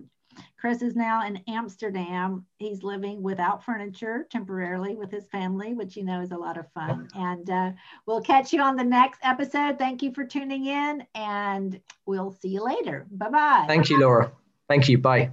Chris 0.58 0.82
is 0.82 0.96
now 0.96 1.26
in 1.26 1.42
Amsterdam. 1.48 2.46
He's 2.58 2.84
living 2.84 3.22
without 3.22 3.64
furniture 3.64 4.28
temporarily 4.30 4.96
with 4.96 5.12
his 5.12 5.28
family, 5.28 5.74
which 5.74 5.96
you 5.96 6.04
know 6.04 6.22
is 6.22 6.32
a 6.32 6.38
lot 6.38 6.58
of 6.58 6.72
fun. 6.74 7.08
And 7.16 7.50
uh, 7.50 7.72
we'll 8.06 8.22
catch 8.22 8.54
you 8.54 8.62
on 8.62 8.76
the 8.76 8.84
next 8.84 9.20
episode. 9.24 9.78
Thank 9.78 10.02
you 10.02 10.14
for 10.14 10.24
tuning 10.26 10.66
in, 10.66 11.06
and 11.16 11.80
we'll 12.06 12.32
see 12.32 12.50
you 12.50 12.64
later. 12.64 13.06
Bye 13.12 13.30
bye. 13.30 13.66
Thank 13.68 13.90
you, 13.90 14.00
Laura. 14.00 14.32
Thank 14.68 14.90
you. 14.90 14.98
Bye. 14.98 15.32